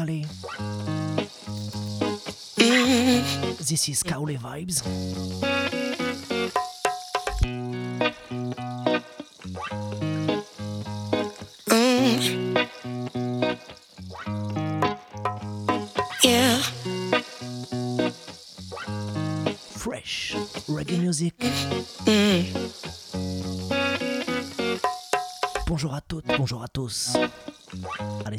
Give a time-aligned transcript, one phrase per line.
[0.00, 0.24] Eh.
[3.58, 5.67] This is Cowley Vibes.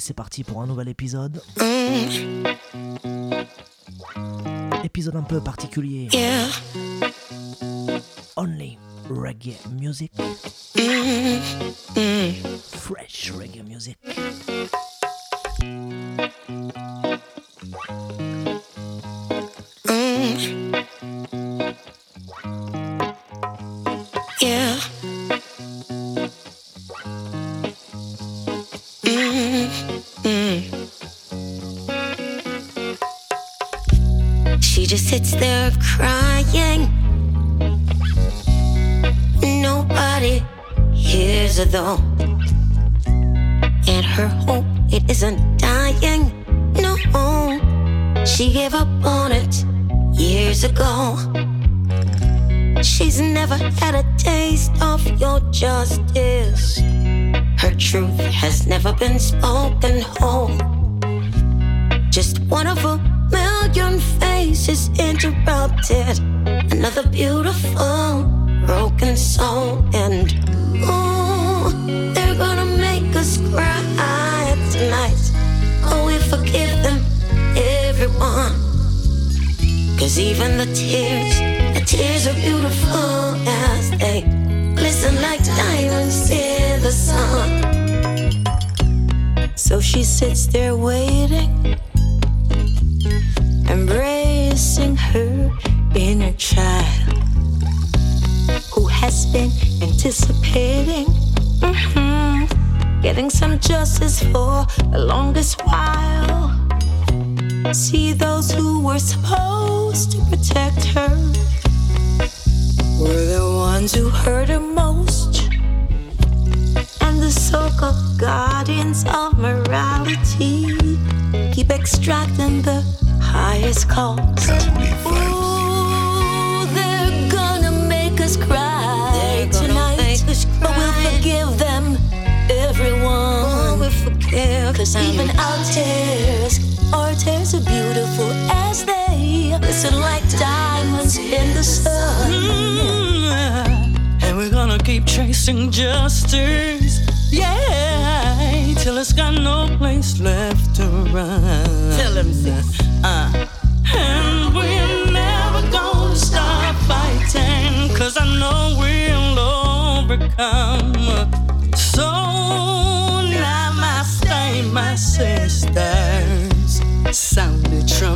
[0.10, 1.40] c'est parti pour un nouvel épisode.
[1.58, 2.48] Mmh.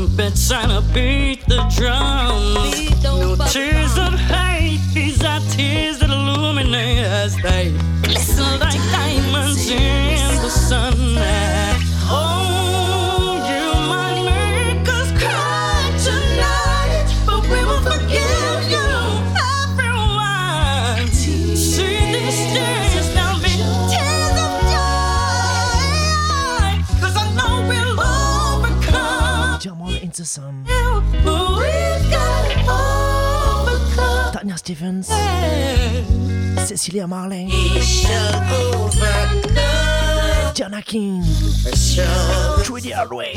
[0.03, 2.72] trumpets and I beat the drums.
[2.72, 3.82] Beat no tears.
[36.65, 37.47] Cecilia Marley,
[40.53, 41.24] Diana King,
[42.63, 43.31] Trudy Hardway.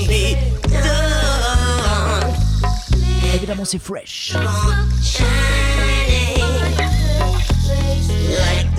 [3.33, 4.35] Évidemment, c'est fresh.
[8.29, 8.75] Like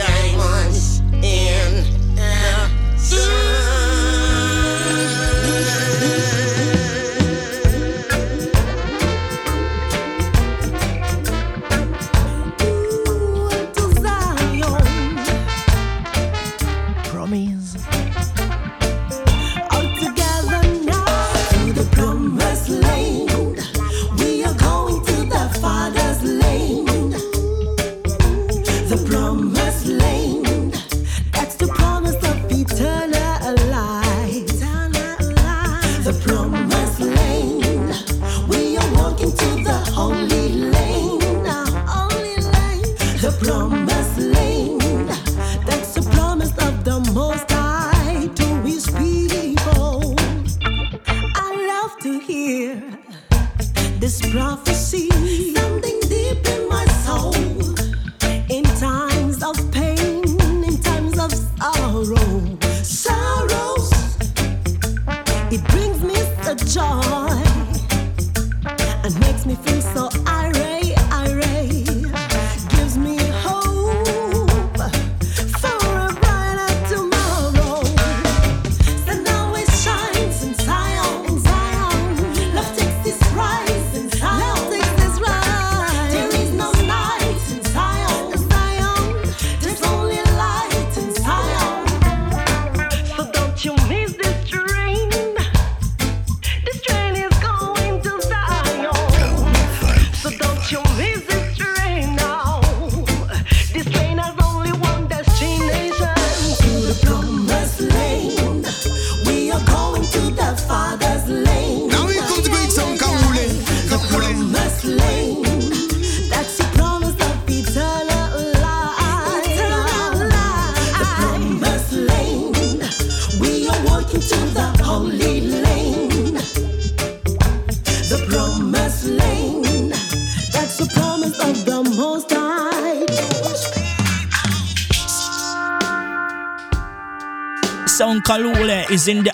[138.28, 139.32] Kalule is in the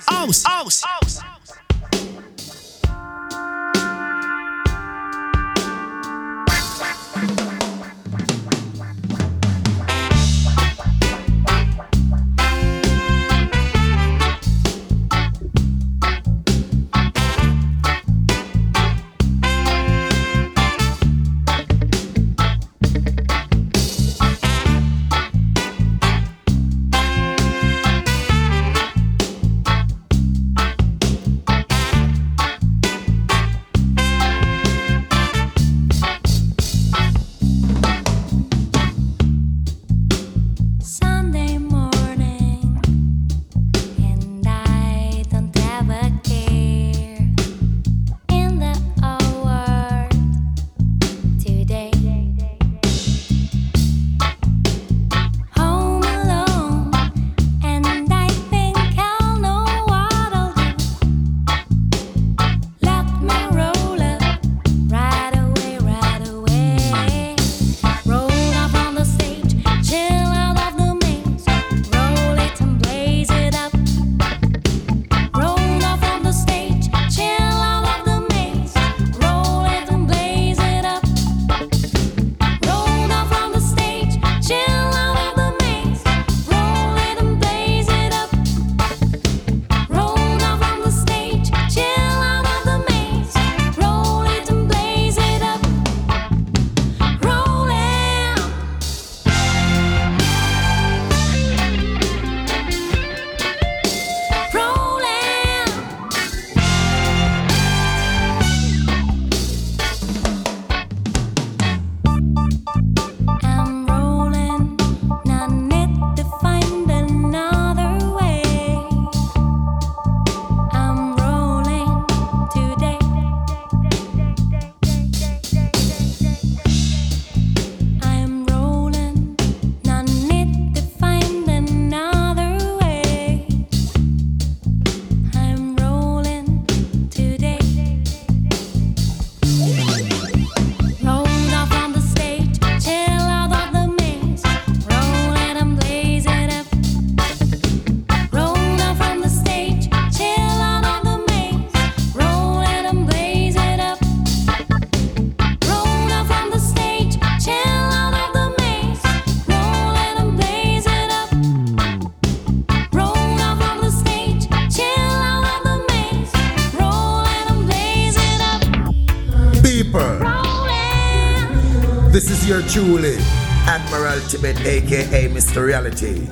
[172.68, 173.18] truly
[173.66, 175.66] Admiral Tibet, aka Mr.
[175.66, 176.28] Reality.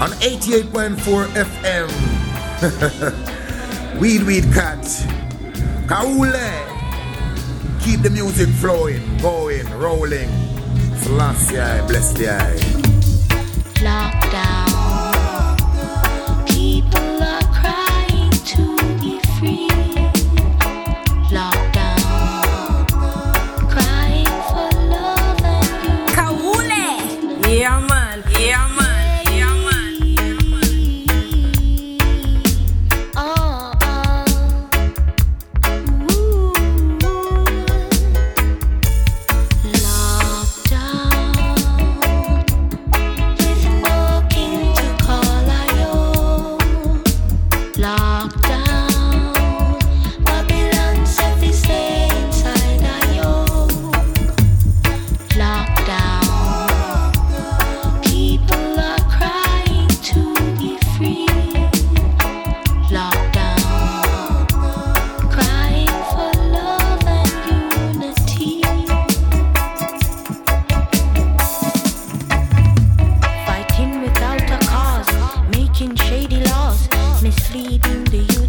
[0.00, 1.88] On 88.4 FM,
[4.00, 4.84] Weed Weed Cat,
[5.86, 6.50] Kaule.
[7.82, 10.30] Keep the music flowing, going, rolling.
[10.98, 12.67] Selassie, bless the eye.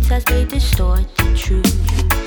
[0.09, 2.18] has they distort the truth.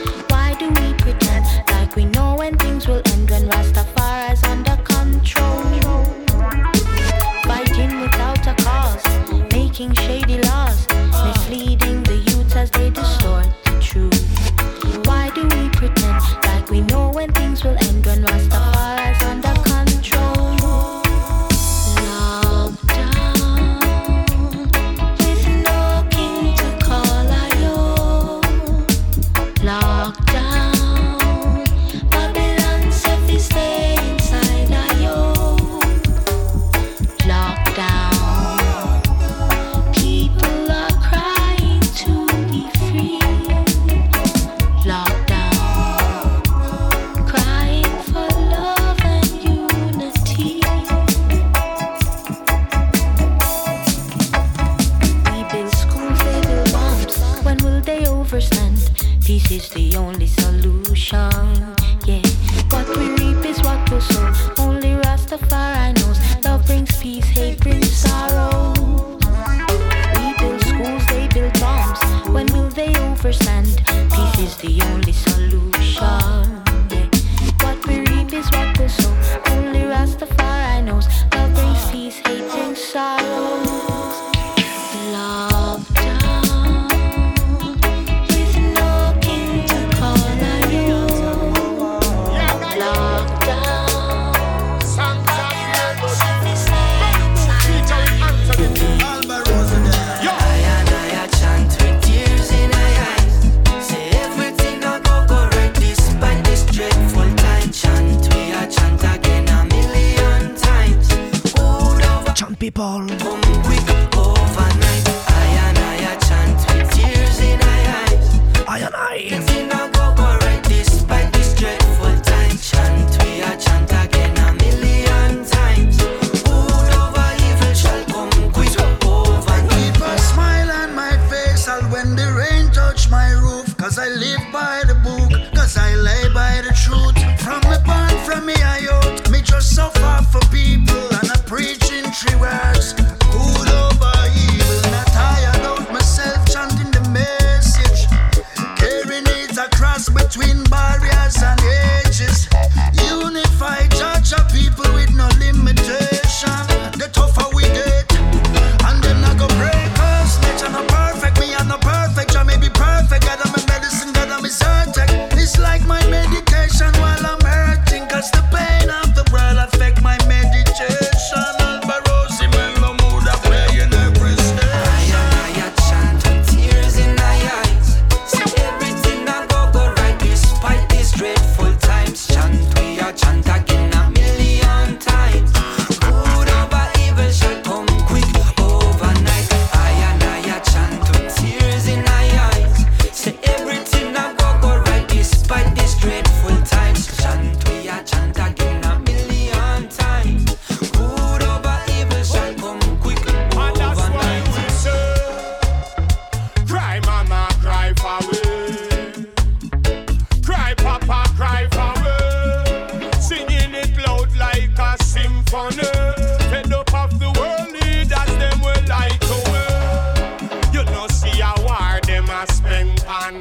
[222.42, 223.40] a spend pan.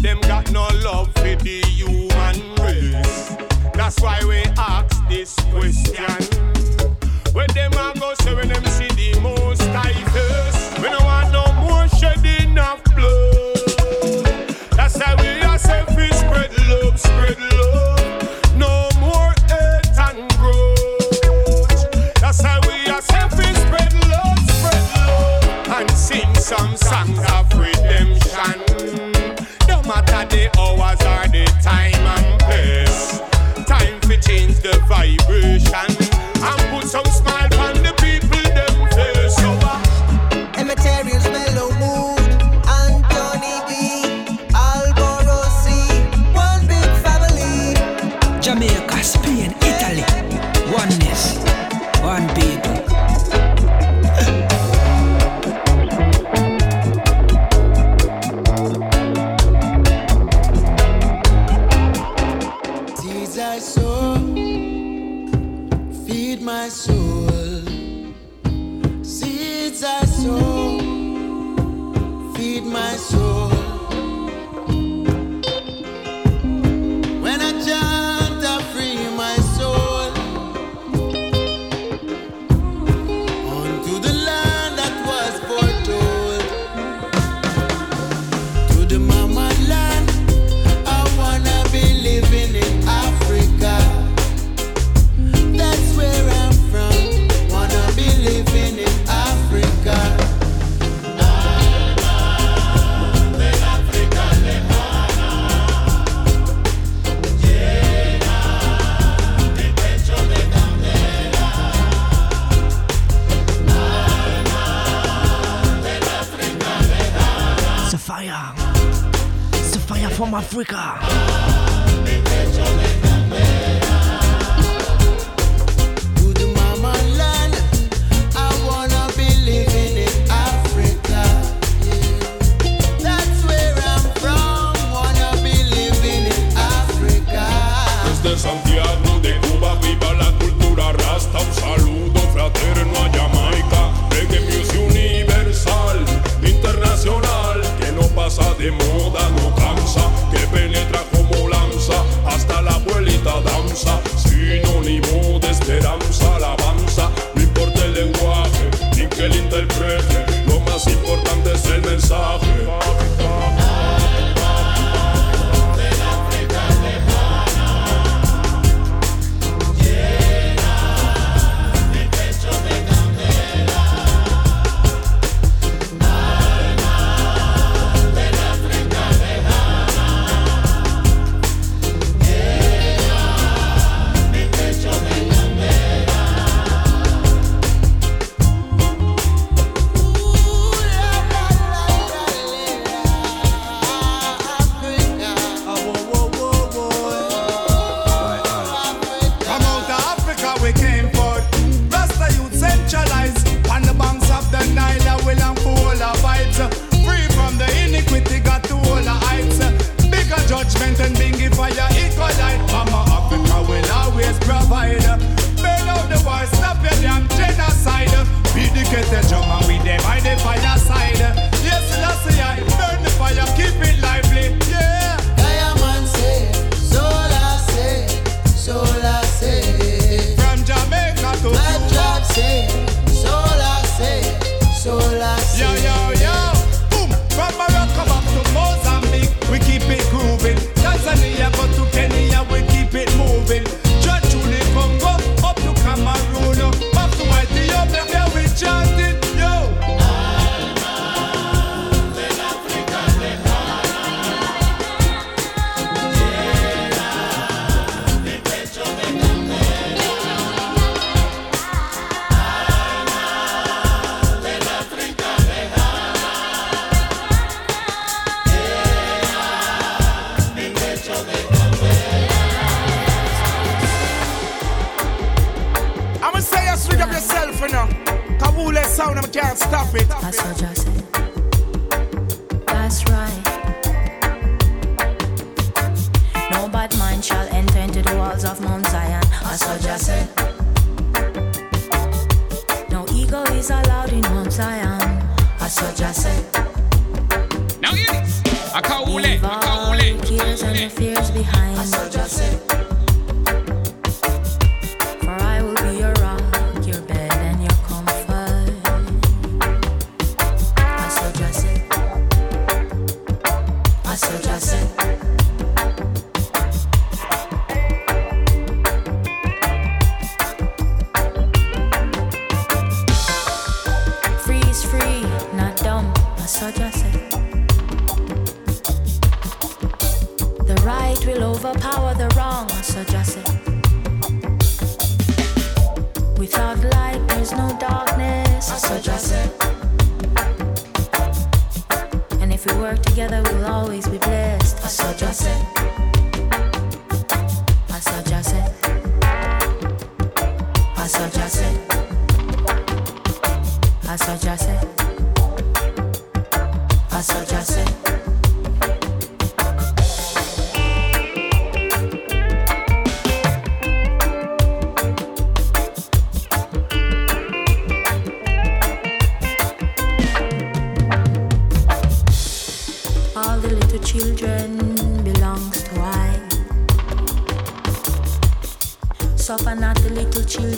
[0.00, 3.36] Them got no love for the human race.
[3.74, 6.22] That's why we ask this question.
[7.32, 10.59] When them a go say when them see the most diverse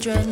[0.03, 0.32] children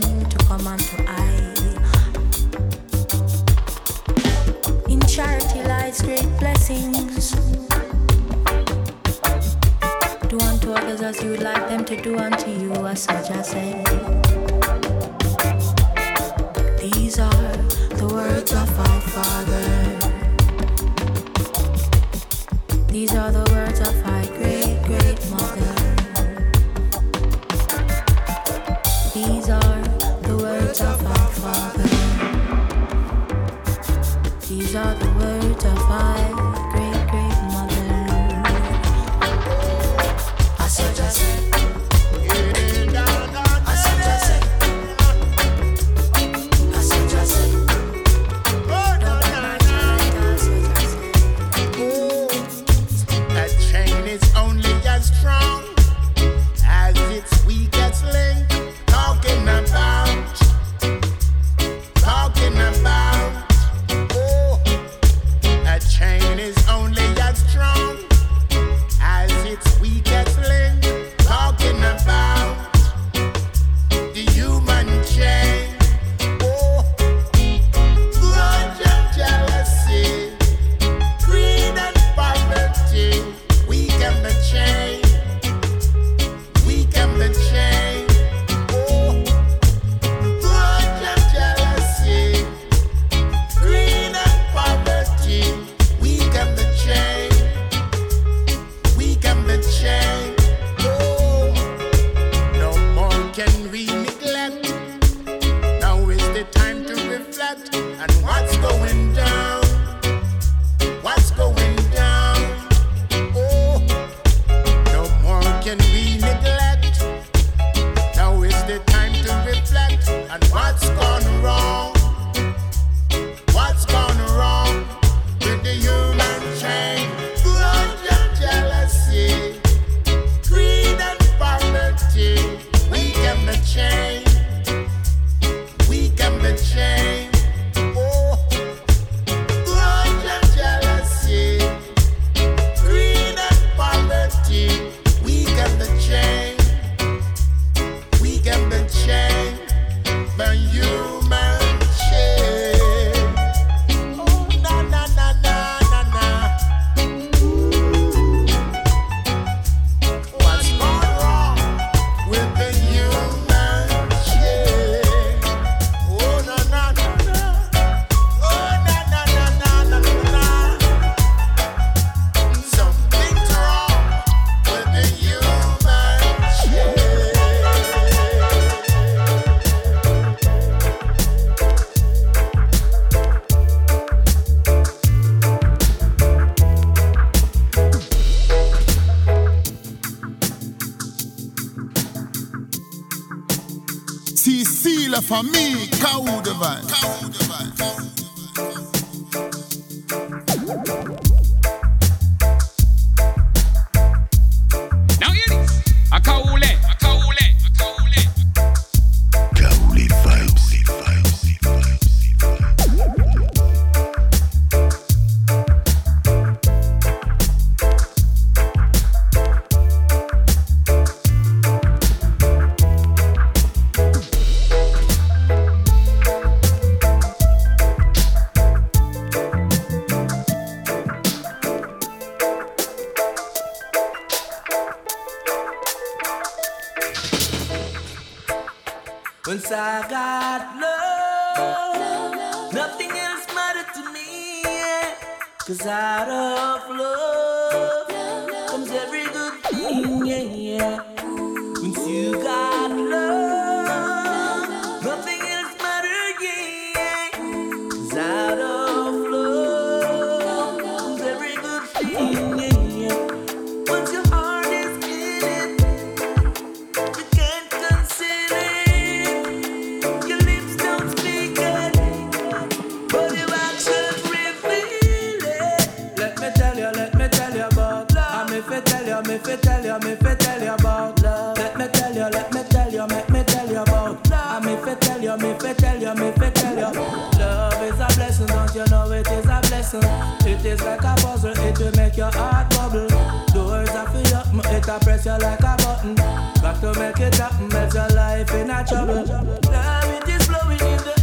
[290.80, 293.08] is like a puzzle, it will make your heart bubble.
[293.52, 296.14] Doors are for you, it will press you like a button.
[296.14, 299.24] Got to make it happen, else your life in a trouble.
[299.70, 301.19] Now it is blowing in the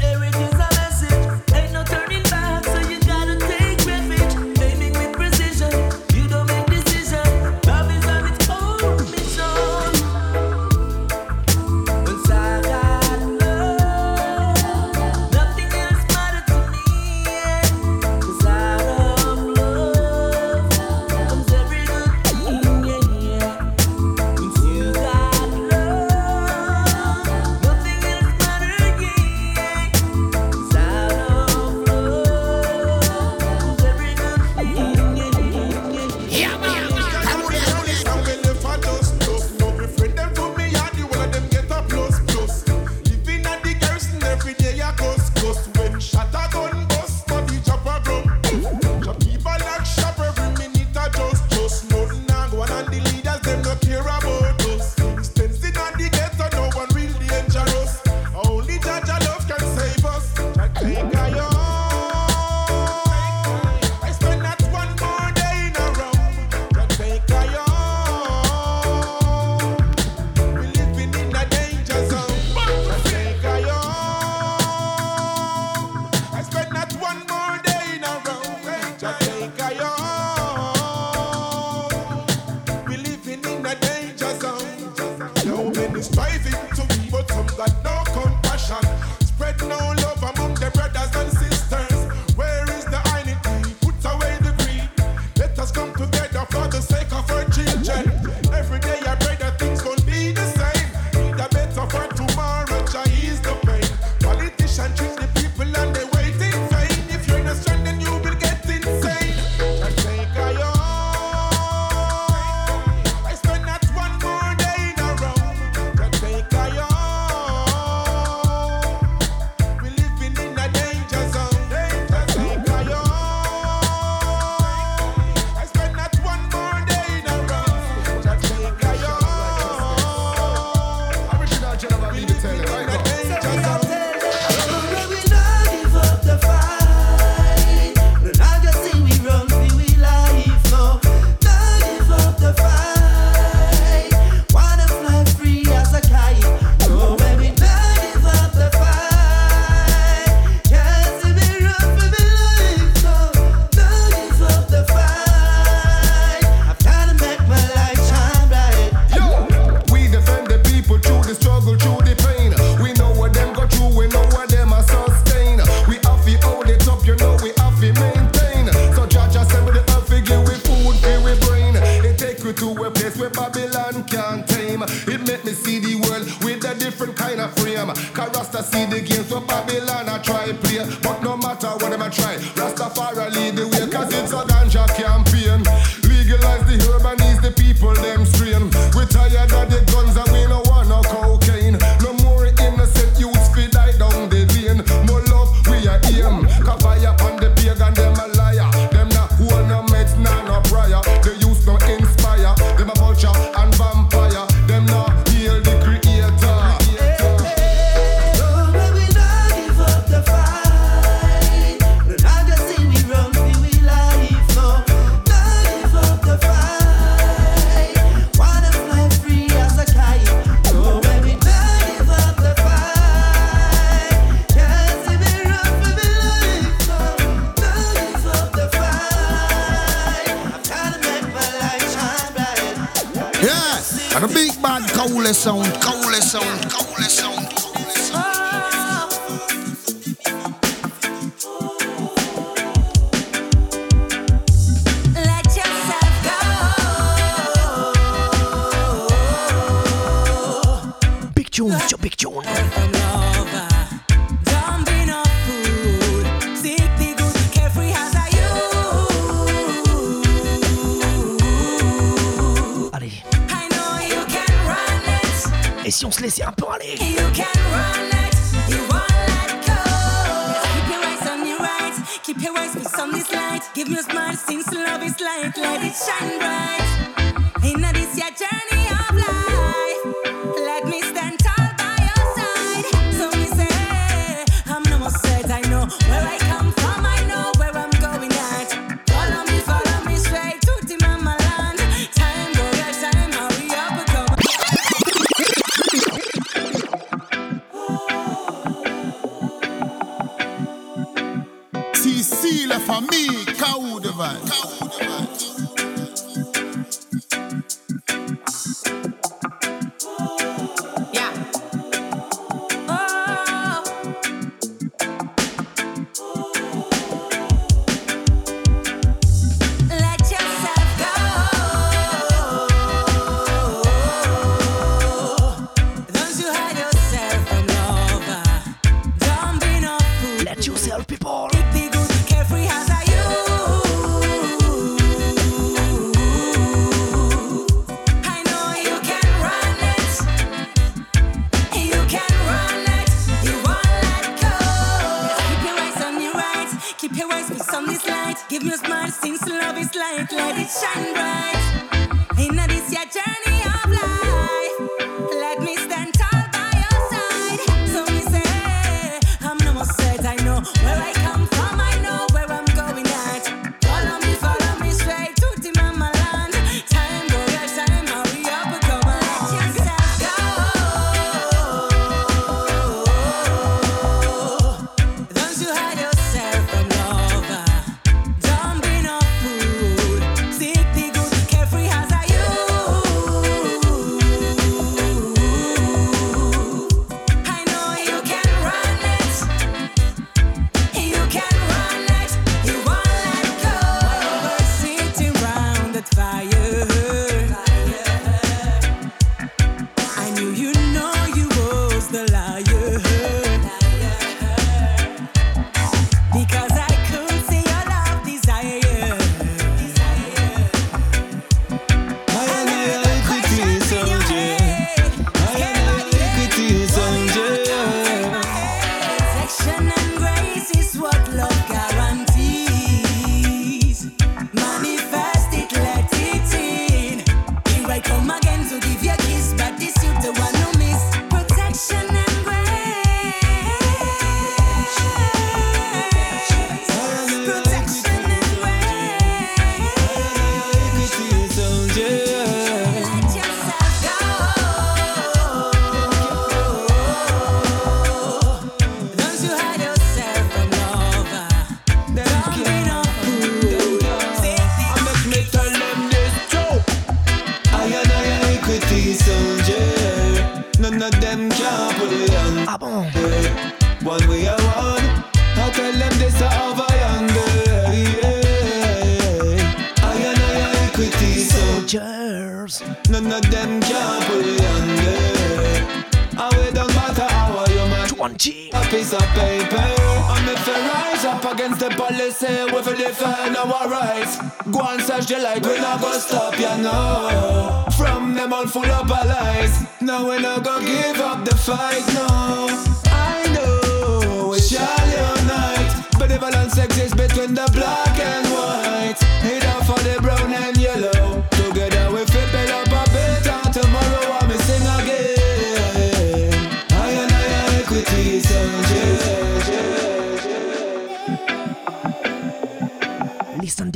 [482.77, 484.37] we fi defend our rights.
[484.71, 487.85] Go and search the light, we not gonna stop ya know.
[487.97, 489.85] From them all full of lies.
[490.01, 492.67] Now we not gonna give up the fight, no.
[493.05, 499.19] I know we shall unite, but the balance exists between the black and white.
[499.41, 501.43] Hit out for the brown and yellow.
[501.51, 504.37] Together we fi build up a better tomorrow.
[504.39, 506.53] I me sing again.
[506.91, 509.46] I and I equity, soldiers.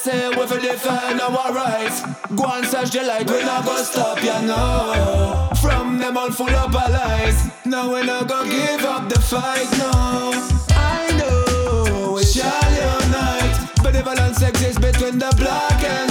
[0.00, 2.00] say we will defend our rights.
[2.34, 5.50] Go and search the light, we not gonna stop ya know.
[5.60, 7.50] From them all full of lies.
[7.66, 10.32] Now we're not gonna give up the fight no.
[10.70, 16.09] I know we shall unite, but the balance exists between the black and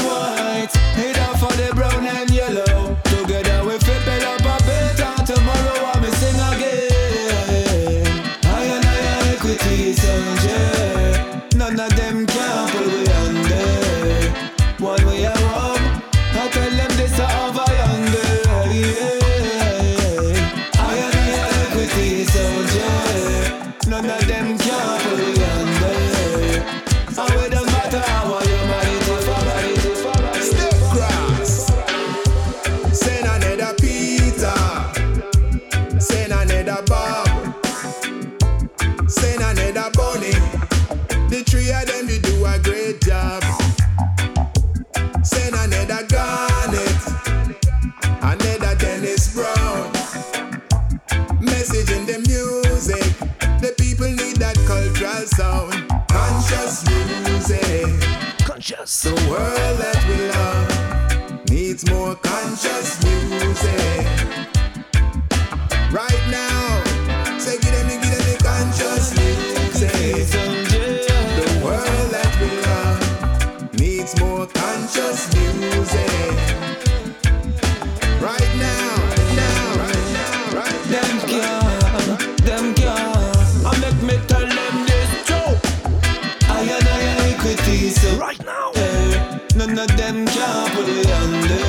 [88.29, 88.71] right now.
[88.75, 91.65] Hey, none of them can put it under.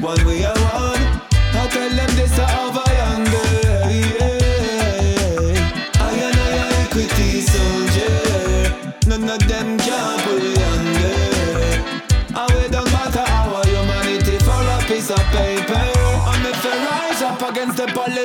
[0.00, 1.04] One way or one,
[1.58, 3.50] I tell them this over yonder.
[3.98, 4.28] Yeah.
[6.06, 8.14] I and I are equity soldier.
[9.10, 10.59] None of them can put it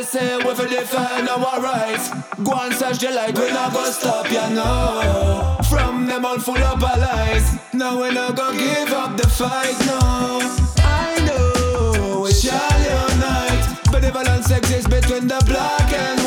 [0.06, 2.10] say we for defend our rights.
[2.43, 4.64] Go and search the light, we not gonna stop ya you no.
[4.64, 5.58] Know.
[5.70, 7.58] From them all full of lies.
[7.74, 10.39] No, we not gonna give up the fight, no.
[10.78, 16.24] I know we shall unite, but the balance exists between the black and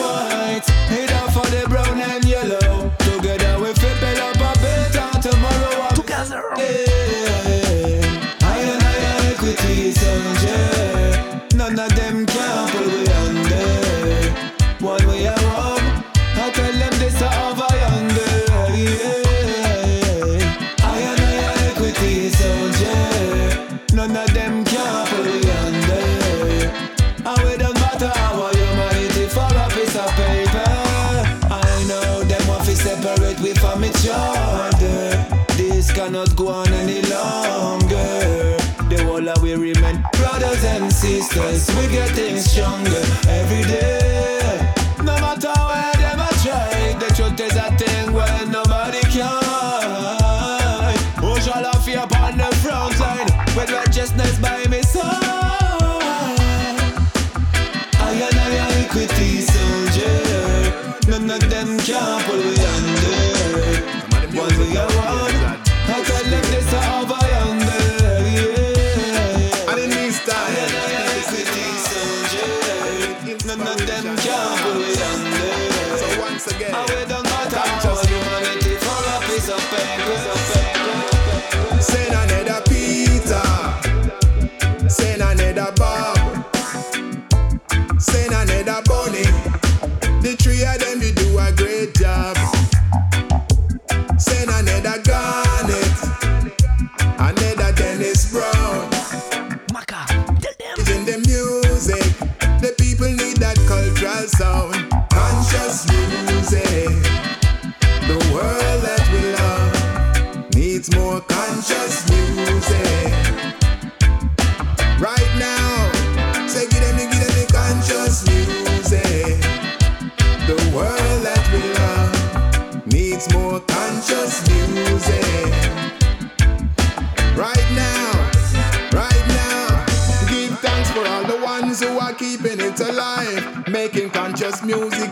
[41.31, 43.28] 'Cause we're getting stronger.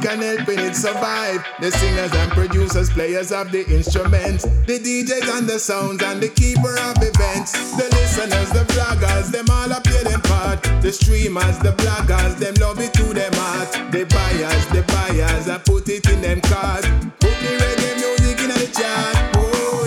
[0.06, 1.44] can helping it survive.
[1.58, 6.28] The singers and producers, players of the instruments, the DJs and the sounds, and the
[6.28, 7.50] keeper of events.
[7.74, 10.62] The listeners, the bloggers, them all up play them part.
[10.80, 13.72] The streamers, the bloggers, them love it to them heart.
[13.90, 16.86] The buyers, the buyers, I put it in them cars.
[17.18, 19.16] Put the reggae music in the chart.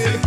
[0.03, 0.19] yeah.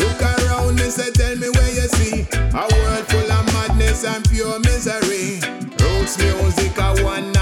[0.00, 4.24] Look around and say, tell me where you see a world full of madness and
[4.30, 5.44] pure misery.
[5.76, 7.35] Roots music, I want.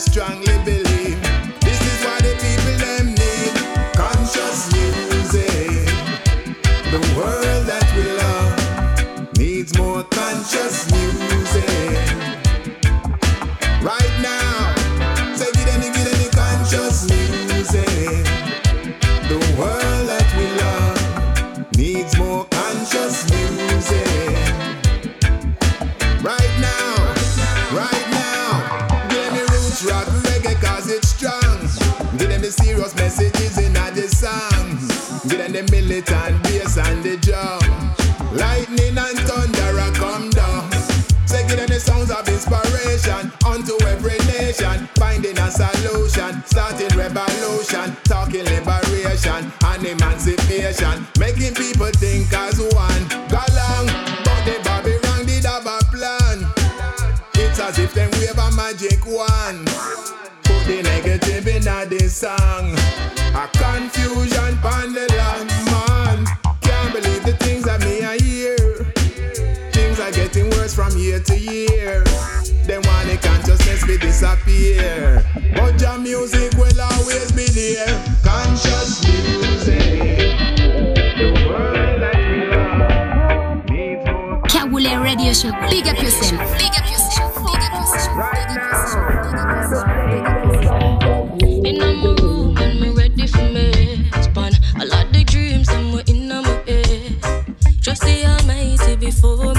[0.00, 1.20] strongly believe
[1.60, 3.52] this is what the people them need.
[3.94, 5.84] Conscious music.
[6.90, 11.49] The world that we love needs more conscious music.
[46.50, 53.04] starting revolution, talking liberation and emancipation, making people think as one.
[53.30, 53.86] Galang,
[54.24, 56.46] but the Babylon did have a plan.
[57.34, 59.66] It's as if them wave a magic wand.
[60.42, 62.74] Put the negative in a this song.
[63.34, 66.26] A confusion pan the land, man.
[66.62, 68.56] Can't believe the things that me I hear.
[69.70, 72.02] Things are getting worse from year to year.
[72.66, 75.24] Them want the consciousness will disappear
[76.10, 77.86] music will always be there.
[78.24, 79.78] Conscious music.
[81.18, 82.16] The world that
[84.72, 85.52] we Radio Show.
[85.70, 86.58] Big up yourself.
[86.58, 87.34] Big up yourself.
[87.46, 87.72] Big up
[88.58, 89.06] yourself.
[91.68, 93.46] In a room and me ready for
[94.80, 97.22] a lot of dreams in my head.
[97.80, 99.54] Trust the Almighty before.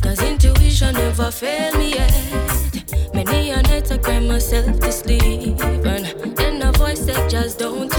[0.00, 2.58] Cause intuition never failed me yet.
[3.14, 5.60] Many a night I cry myself sleeping.
[6.38, 7.97] And a voice that just don't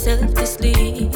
[0.00, 1.09] myself to sleep.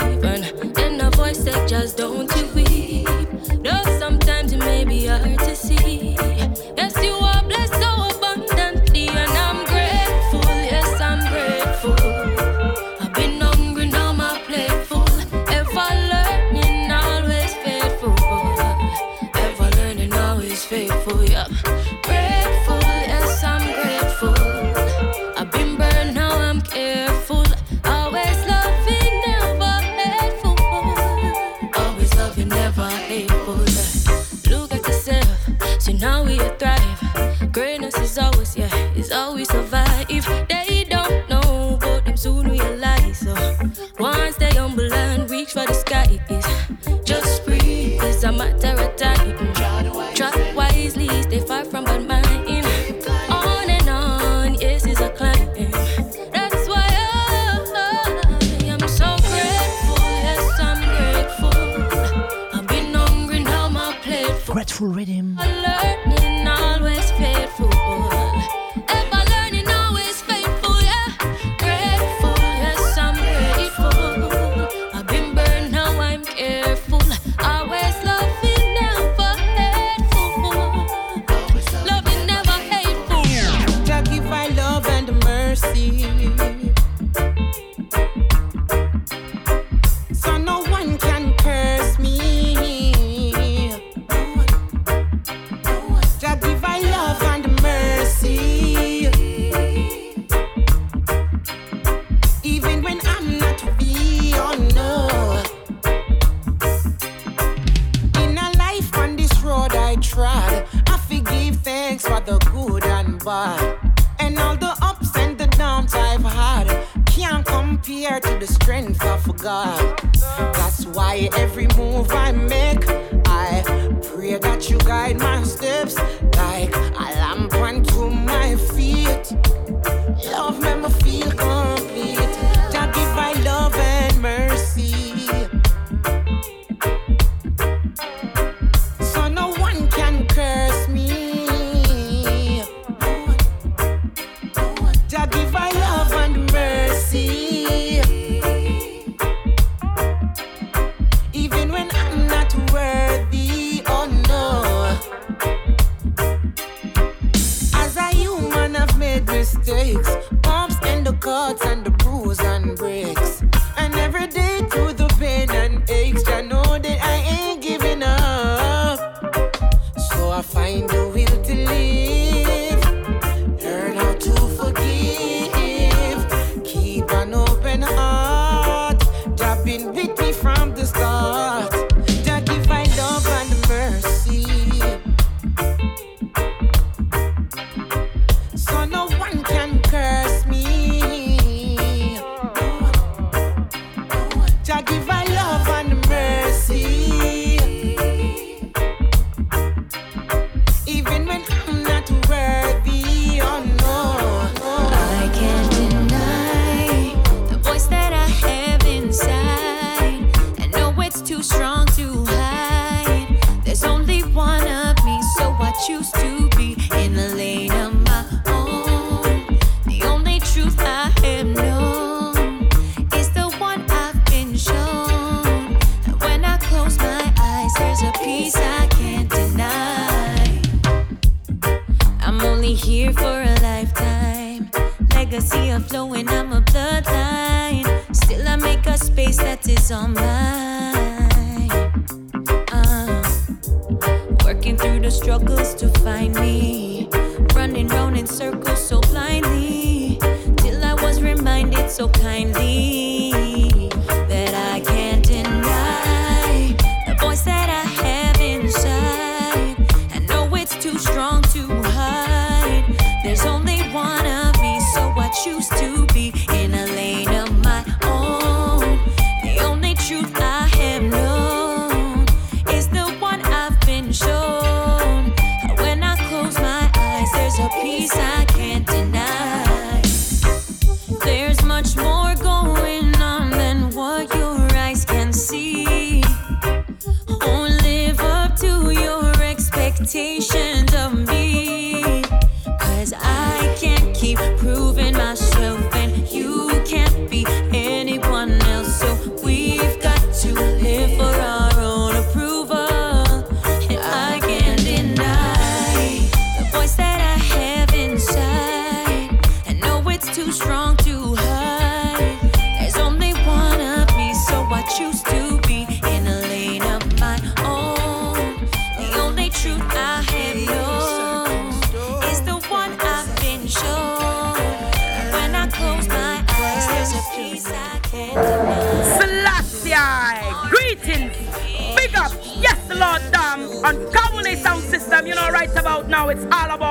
[336.35, 336.84] It's all about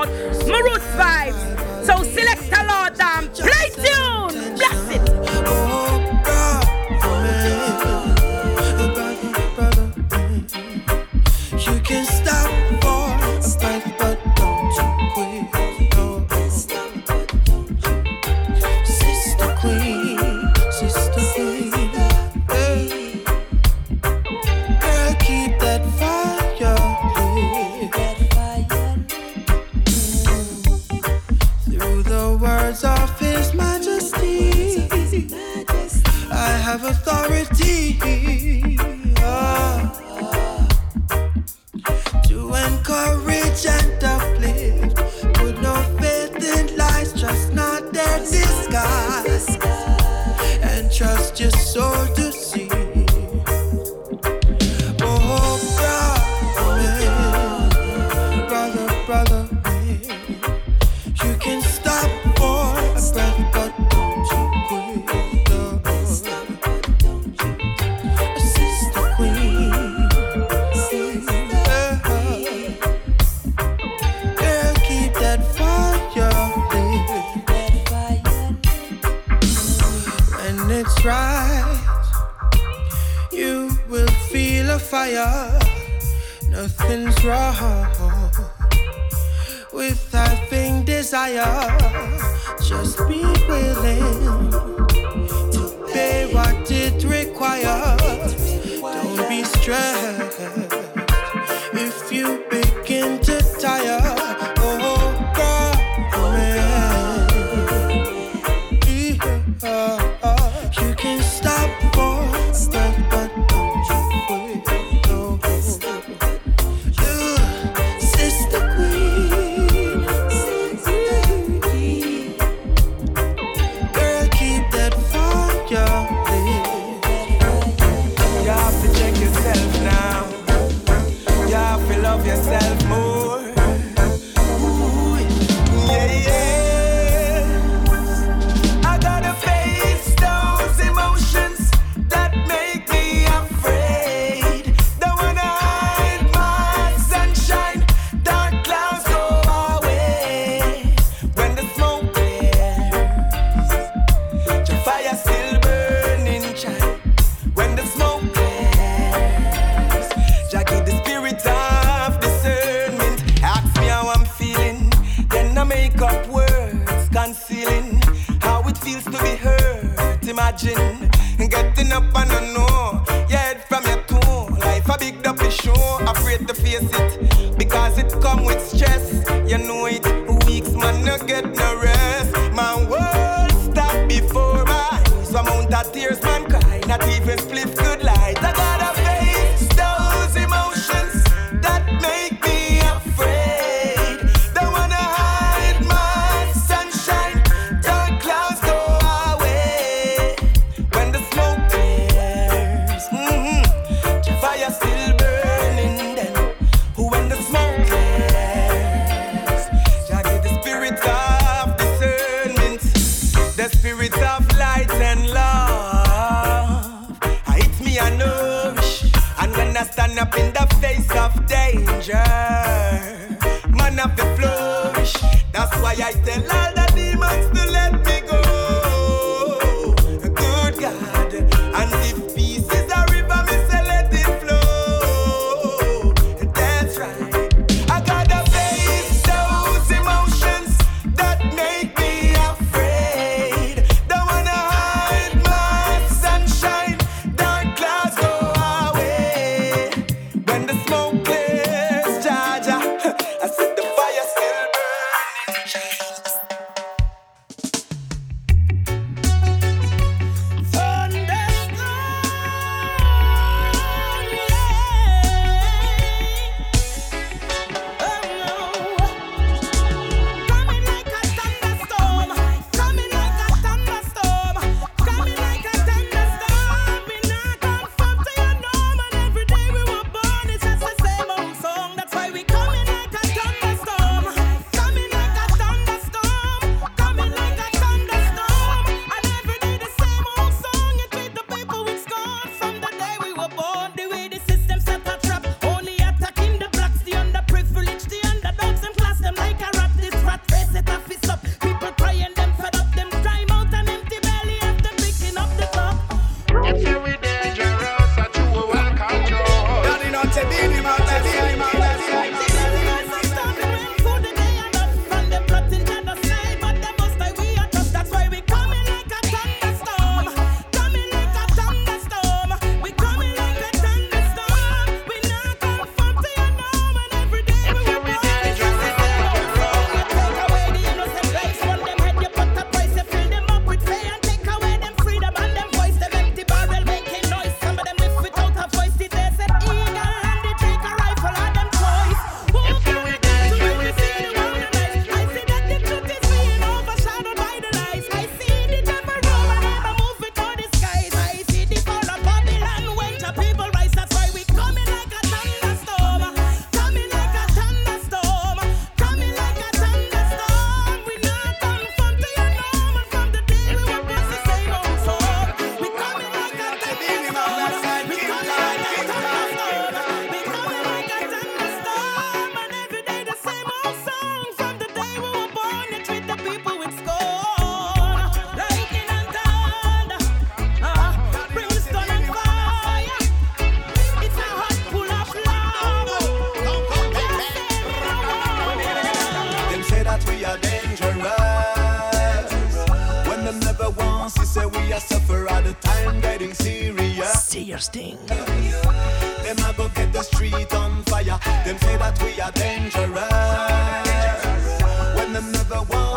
[179.45, 180.05] You know it,
[180.47, 181.52] weeks man no get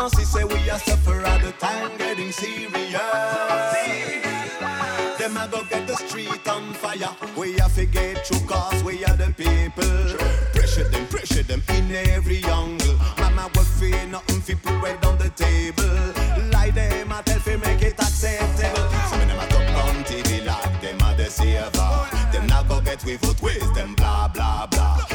[0.07, 2.71] never once say we are suffer at the time getting serious.
[5.17, 7.15] Them a go get the street on fire.
[7.35, 9.83] We have to get through cause we are the people.
[10.53, 12.95] Pressure them, pressure them in every angle.
[13.19, 16.51] Mama will feel nothing fi put right on the table.
[16.51, 18.89] Lie them a tell fi make it acceptable.
[19.09, 22.31] Some of them a top on TV like them a the.
[22.31, 25.06] Them not go get we foot with them blah blah blah.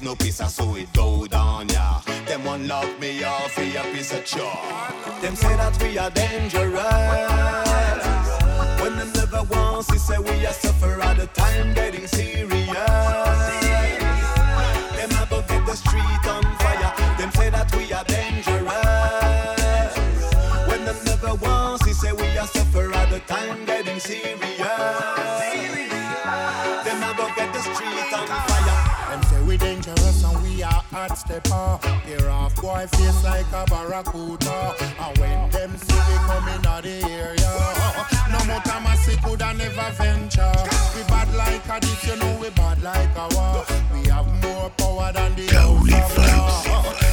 [0.00, 2.00] No justice, no peace, I saw it go down ya.
[2.26, 5.20] Them one love me off for a piece of chalk.
[5.22, 6.72] Them say that we are dangerous.
[8.80, 12.74] When them never once they say we are suffer at the time getting serious.
[14.96, 16.92] Them a get the street on fire.
[17.18, 18.66] Them say that we are dangerous.
[20.68, 24.55] When them never once they say we are suffer at the time getting serious.
[31.06, 31.78] hard stepper.
[32.04, 34.74] Tear off boy face like a barracuda.
[34.98, 37.52] And when them see we coming out the area,
[38.30, 40.52] no more Tamasi coulda never venture.
[40.94, 43.64] We bad like a this, you know we bad like a war.
[43.92, 46.66] We have more power than the Holy Flames.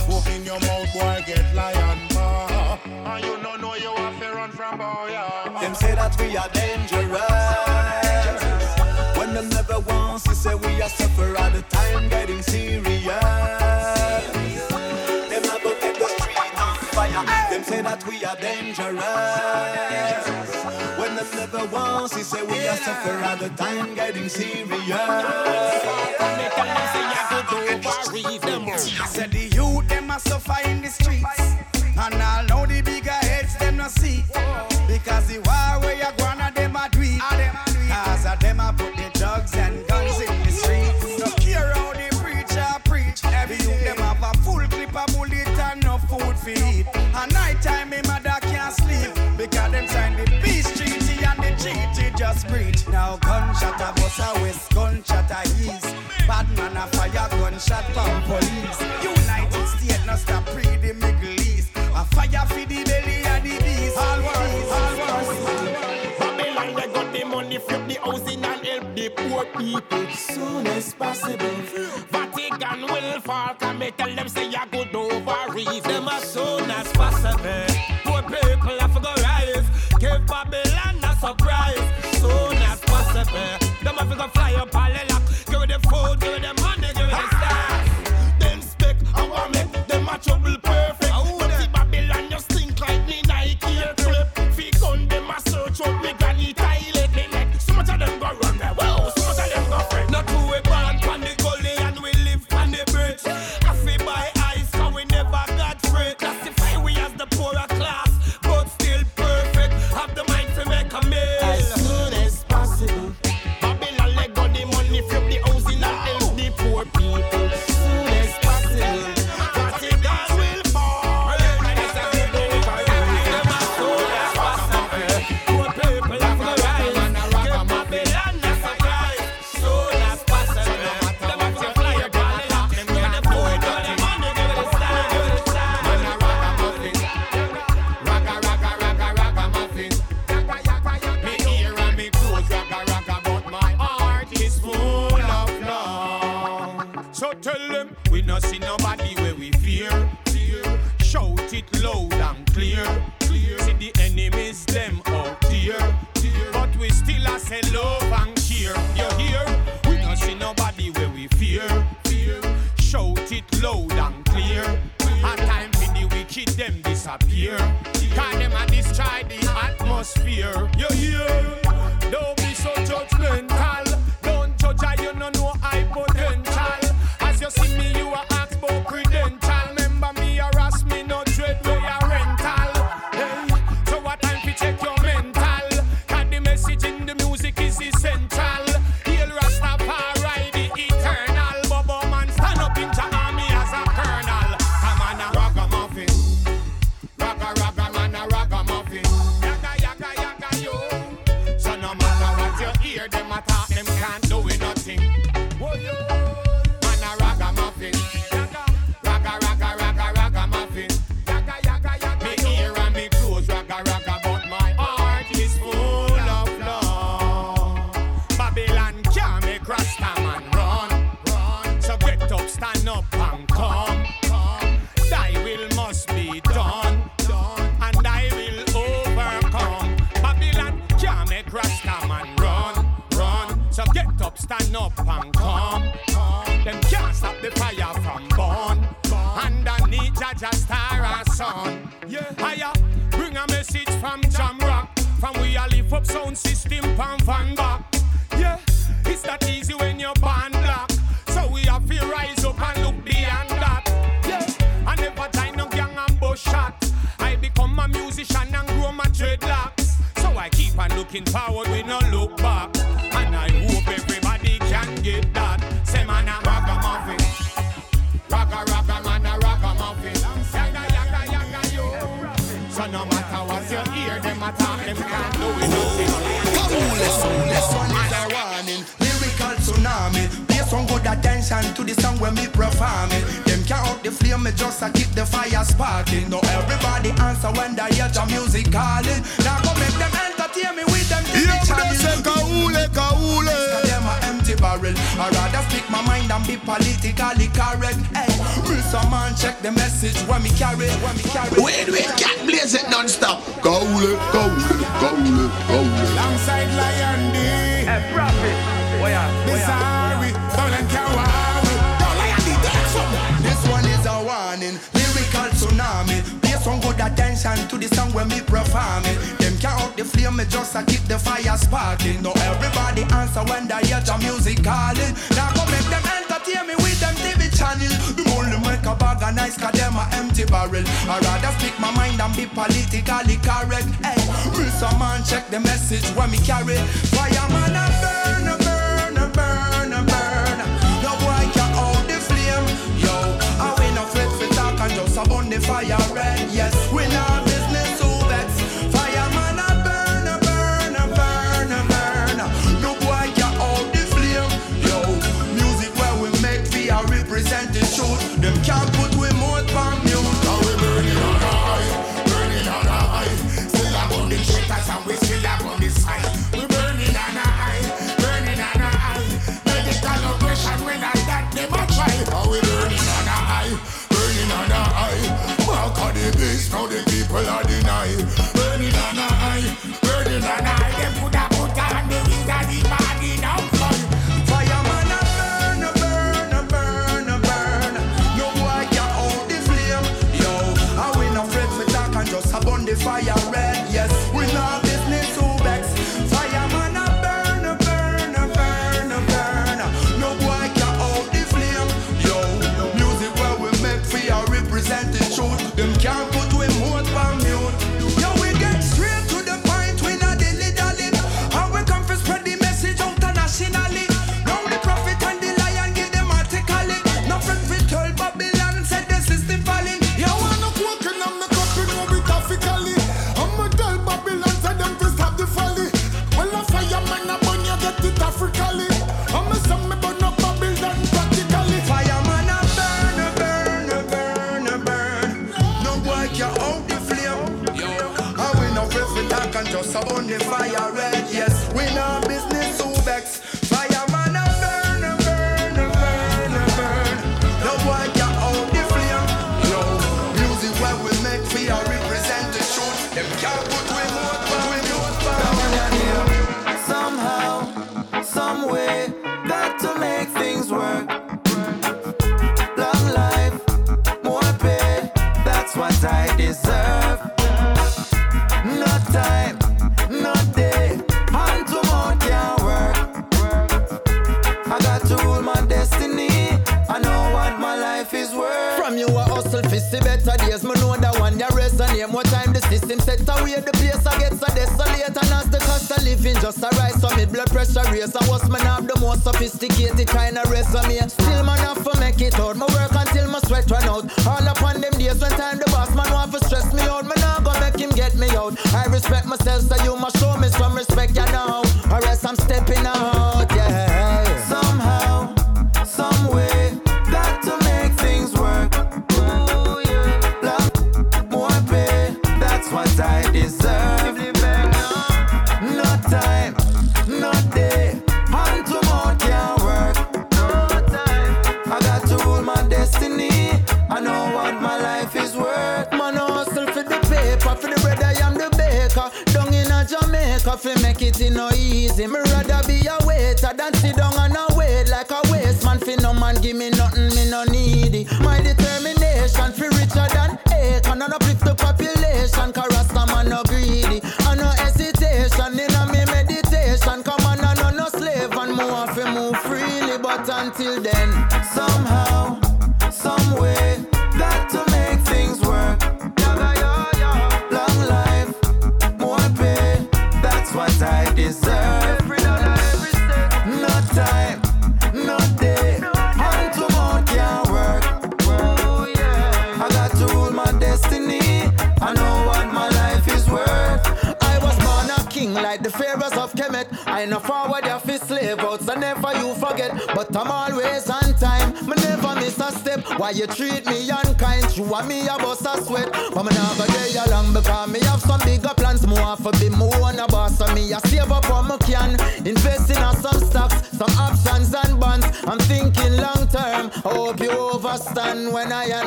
[0.10, 2.80] Open your mouth, boy, get lion bar.
[2.86, 5.10] And you no know you have to run from boy.
[5.10, 5.60] Yeah.
[5.62, 7.04] Them say that we are dangerous.
[9.18, 13.03] When them never wants to say we are suffer all the time getting serious.
[17.94, 19.04] that we are dangerous.
[20.98, 24.68] When the never wants, he say we are suffer at the time getting serious.
[24.70, 24.88] Make
[26.58, 28.78] them say I could go worry them.
[28.78, 31.53] Said the youth them a suffer in the streets.
[57.68, 58.82] gunshot from police.
[59.04, 61.72] United States no stop pre the Middle East.
[61.76, 63.98] A fire for the belly of the beast.
[63.98, 66.20] All worse, all worse.
[66.20, 70.94] Babylon they got the money, flip the housing and help the poor people soon as
[70.94, 71.56] possible.
[72.12, 75.82] Vatican will fall, come tell them say you good over reason.
[75.84, 77.73] Them as soon as possible.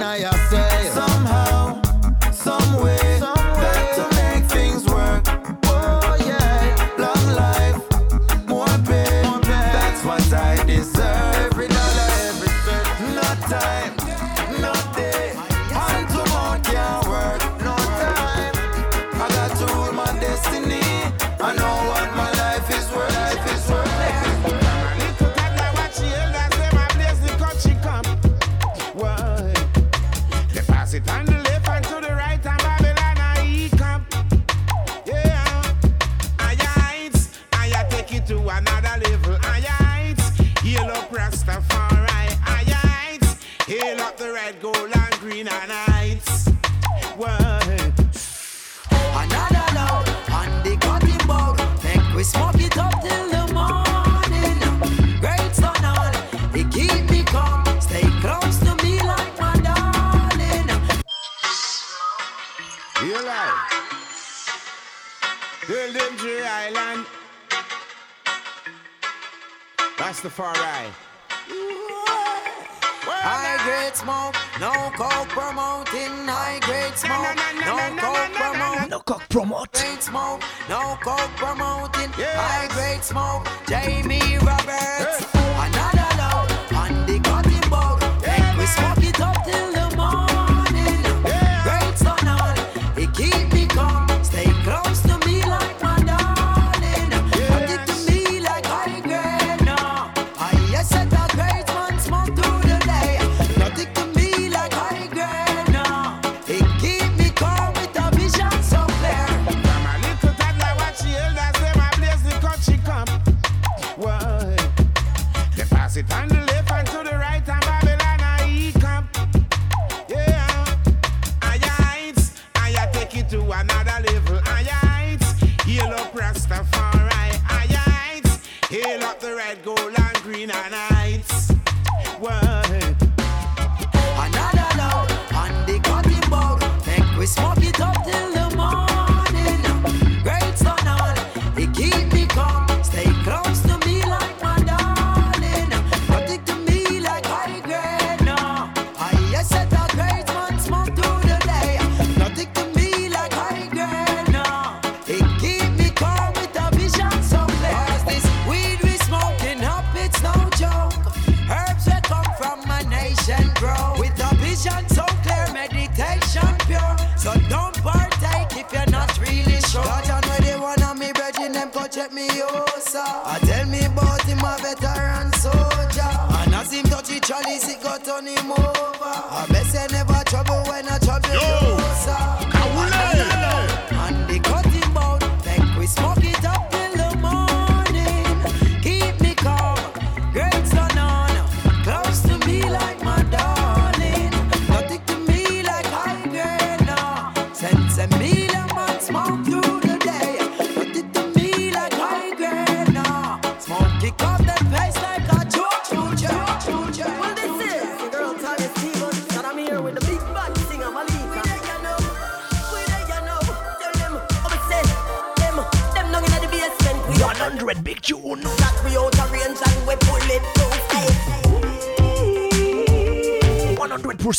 [0.02, 0.18] I
[0.50, 0.90] say?
[0.92, 1.80] Somehow,
[2.30, 3.15] some way.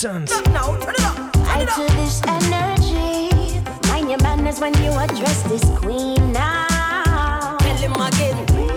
[0.08, 0.32] sense.
[0.32, 3.60] I do this energy.
[3.90, 7.58] Mind your manners when you address this queen now.
[7.60, 8.77] Tell him again.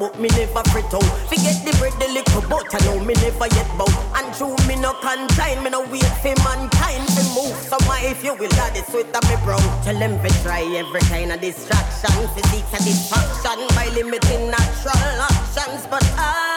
[0.00, 1.04] but me never fret out.
[1.28, 3.86] Forget the bread, the liquor, but I know me never yet bow.
[4.16, 7.54] And true, me no contain, me no wait for mankind to move.
[7.68, 9.58] So my if you will, that is sweat on me bro?
[9.84, 16.02] Tell them to try every kind of distraction, physical and by limiting natural options, but
[16.16, 16.49] I.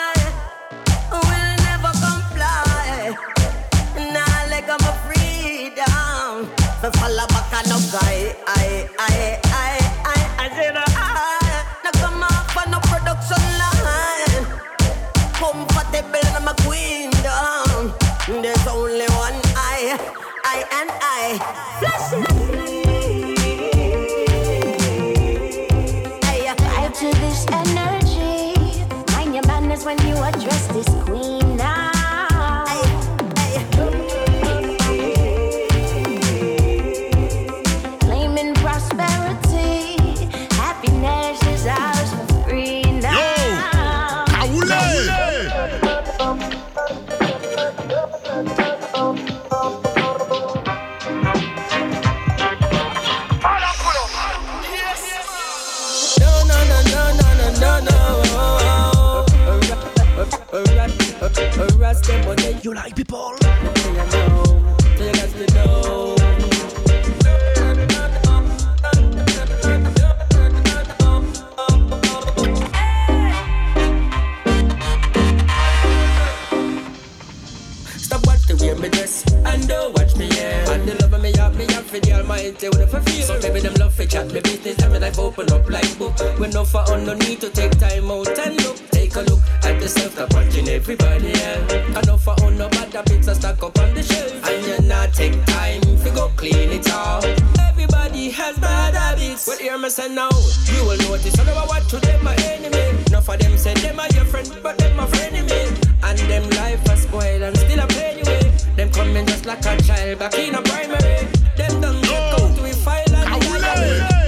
[78.64, 80.72] way me dress and don't watch me yeah.
[80.72, 83.26] And the love me have me for the almighty a feel.
[83.26, 86.18] So maybe them love for chat me business me life open up like book.
[86.40, 88.93] When no for on no need to take time out and look.
[89.14, 92.07] Take a look at yourself, stop watching everybody else.
[92.07, 94.44] No for on no bad habits are stack up on the shelf.
[94.44, 97.23] And you not take time to go clean it out.
[97.60, 99.45] Everybody has bad habits.
[99.45, 100.31] Well, hear me say now,
[100.65, 101.38] you will notice.
[101.40, 103.03] I never watch to them my enemy.
[103.06, 105.61] Enough of them say them are your friend, but them my frenemy.
[106.02, 108.52] And them life are spoiled and still a play anyway.
[108.76, 111.27] Them coming just like a child back in a primary.
[111.56, 113.44] Them done get out we file and.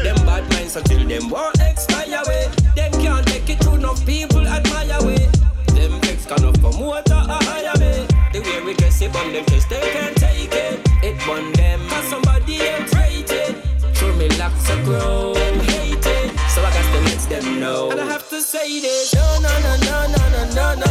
[0.05, 1.59] Them bad minds until them won't
[14.99, 15.33] grow.
[15.33, 16.39] Them hate it.
[16.49, 17.91] So I got to let them know.
[17.91, 19.13] And I have to say this.
[19.13, 20.85] No, no, no, no, no, no, no, no.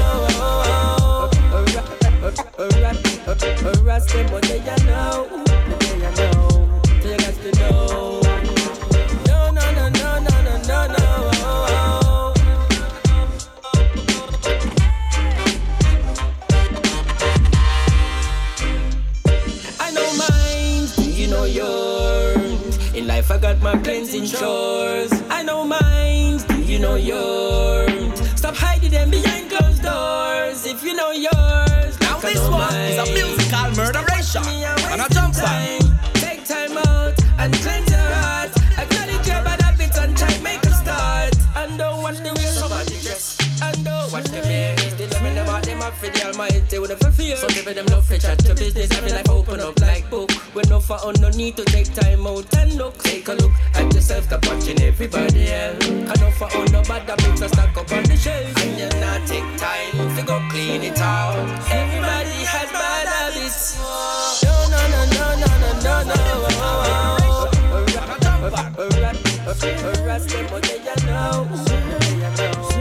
[3.81, 5.44] Arrest them when they know.
[24.21, 25.13] My chores.
[25.29, 28.21] I know mine, do you know yours.
[28.39, 30.67] Stop hiding them behind closed doors.
[30.67, 32.93] If you know yours, Now this one mine.
[32.93, 34.43] is a musical murderation.
[34.93, 35.81] And a jump back.
[36.15, 38.51] Take time out and cleanse your heart.
[38.79, 41.35] Acknowledge your bad habits and try make a start.
[41.57, 43.39] And don't watch the way somebody dress.
[43.63, 46.91] And don't watch the way they love me about them up for the almighty with
[46.91, 47.37] a fulfill.
[47.37, 48.91] Some people them love for chat to business.
[48.97, 50.31] Every life open up like book.
[50.55, 52.97] When no for on no need to take time out and look.
[52.99, 55.89] Take a look at yourself, stop watching everybody else.
[55.89, 58.57] And no for on no bad habits are stack up on the shelf.
[58.63, 61.35] And you not take time to go clean it out.
[61.73, 63.83] Everybody has bad habits.
[64.45, 66.25] No, no, no, no, no, no, no, no.
[70.05, 72.74] Arrest them, but they are know.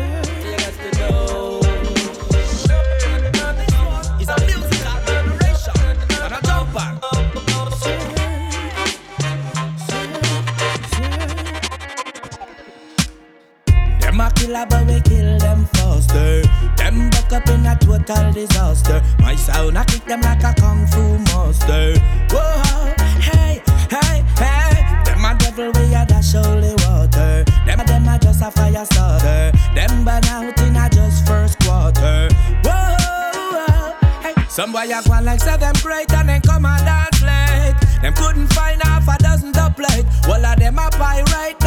[14.45, 16.41] Killer, but we kill them faster.
[16.77, 19.01] Them buck up in a total disaster.
[19.19, 21.99] My sound, I kick them like a kung fu master.
[22.31, 25.03] Whoa, hey, hey, hey.
[25.05, 27.45] Them a devil, we a dash holy water.
[27.65, 29.51] Them a them a just a fire starter.
[29.75, 32.29] Them burn out in a just first quarter.
[32.63, 34.33] Whoa, hey.
[34.49, 37.75] Some boy a go like say them great and then come and dance late.
[38.01, 40.05] Them couldn't find half a dozen to.
[40.27, 41.62] All of them a nothing them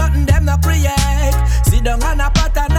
[0.46, 1.36] no create.
[1.64, 2.76] Sit down and a pattern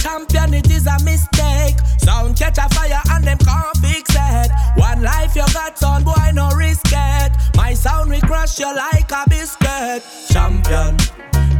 [0.00, 1.76] champion, it is a mistake.
[1.98, 4.50] Sound catch a fire and them can't fix it.
[4.76, 7.32] One life you got, son, boy, no risk it.
[7.56, 10.02] My sound we crush you like a biscuit.
[10.28, 10.96] Champion,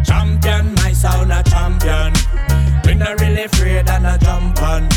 [0.04, 2.12] champion, my sound a champion.
[2.84, 4.88] We not really afraid and a jump on.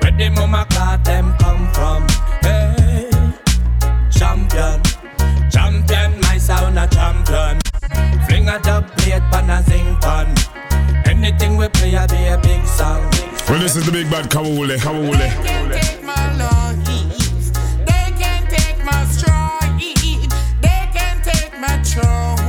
[0.00, 1.34] Where the mama cloth them
[8.42, 10.26] Fling a dub plate pan a zing pan.
[11.06, 13.02] Anything we play a be a big song.
[13.48, 15.28] Well, this is the big bad Kawule, Kawule.
[15.80, 16.84] take my life.
[17.86, 19.78] They can take my stride.
[20.60, 22.41] They can take my throne.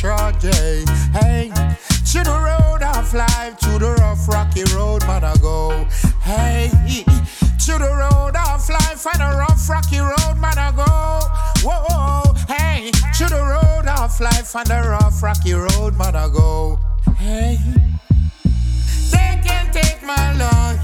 [0.00, 0.40] truck.
[0.40, 1.52] Hey,
[2.10, 5.84] to the road of life, to the rough, rocky road, man, I go.
[6.22, 6.70] Hey,
[7.66, 11.20] to the road of life, and a rough, rocky road, man, I go.
[11.68, 16.78] Whoa, hey, to the road of life, and a rough, rocky road, man, I go.
[17.18, 17.58] Hey,
[19.10, 20.82] they can take my life,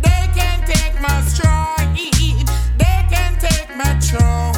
[0.00, 1.94] they can take my strife,
[2.78, 4.55] they can take my throne.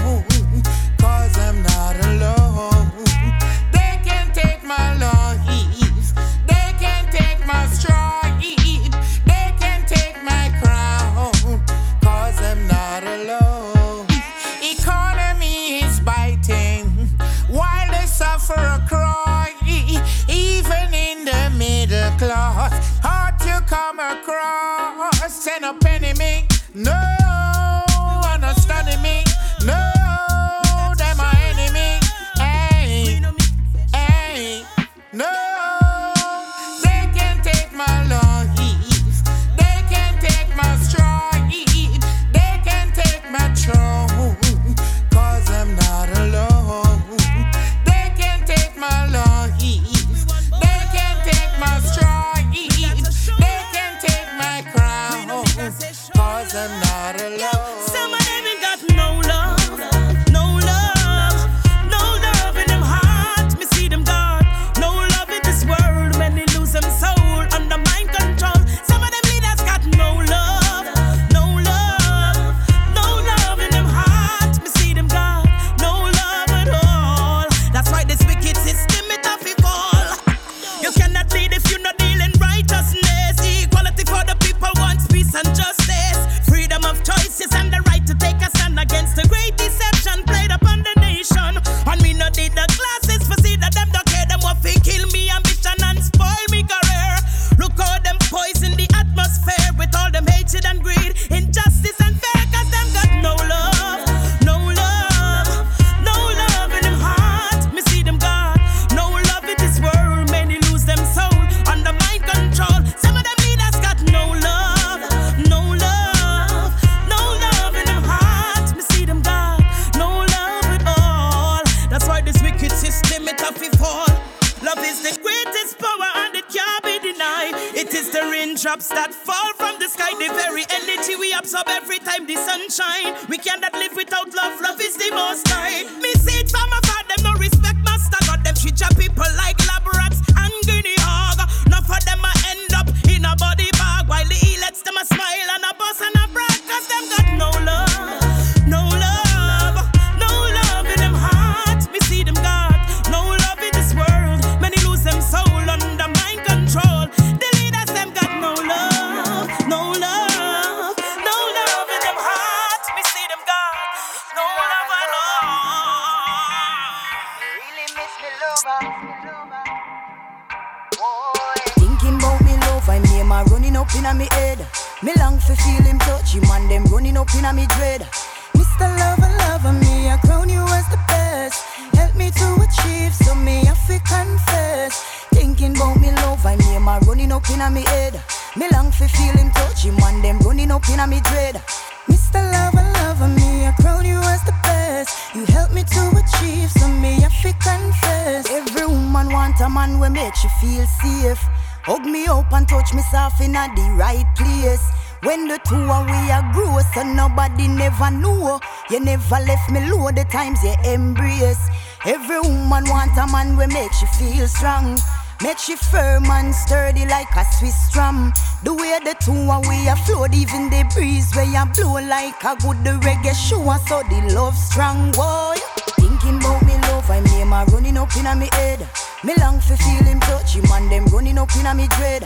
[210.30, 211.58] times you embrace.
[212.06, 214.98] Every woman wants a man where make she feel strong.
[215.42, 218.32] Make she firm and sturdy like a Swiss drum.
[218.64, 222.42] The way the two are we a float, even the breeze where you blow like
[222.42, 223.62] a good reggae show.
[223.86, 225.56] So the love strong, boy.
[225.94, 228.88] Thinking about me love, I name a running up in me head.
[229.22, 232.22] Me long for feel him touch him and them running up in me dread.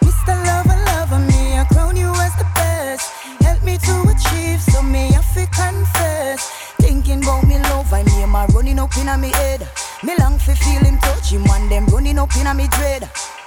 [0.00, 0.34] Mr.
[0.46, 2.44] Lover, lover, me I crown you as the
[7.24, 9.66] bout me love and name are running up in me head.
[10.02, 13.02] Me long fi feel him touch him and them running up in me dread.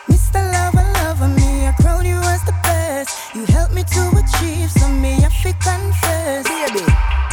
[0.09, 0.41] Mr.
[0.51, 3.35] Lover, lover me, I crown you as the best.
[3.35, 6.47] You help me to achieve, so me I fi confess.
[6.47, 6.85] Baby,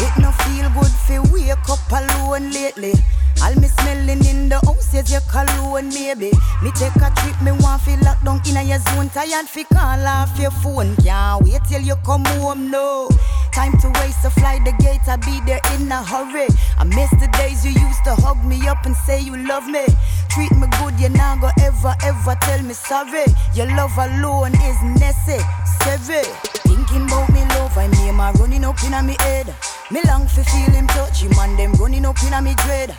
[0.04, 2.94] it no feel good fi wake up alone lately.
[3.42, 6.30] All me smelling in the house is your cologne, maybe.
[6.62, 9.08] Me take a trip, me want fi lock down in a your zone.
[9.08, 13.08] Tired fi call off your phone, can't wait till you come home, no
[13.55, 16.48] time to waste, so fly the gate, I'll be there in a hurry.
[16.76, 19.86] I miss the days you used to hug me up and say you love me.
[20.28, 23.24] Treat me good, you now go ever, ever tell me sorry.
[23.55, 26.26] Your love alone is necessary.
[26.66, 29.47] Thinking about me love, I name a running up in me head.
[29.90, 32.90] Me long for feel him touch him and them running up in me dread.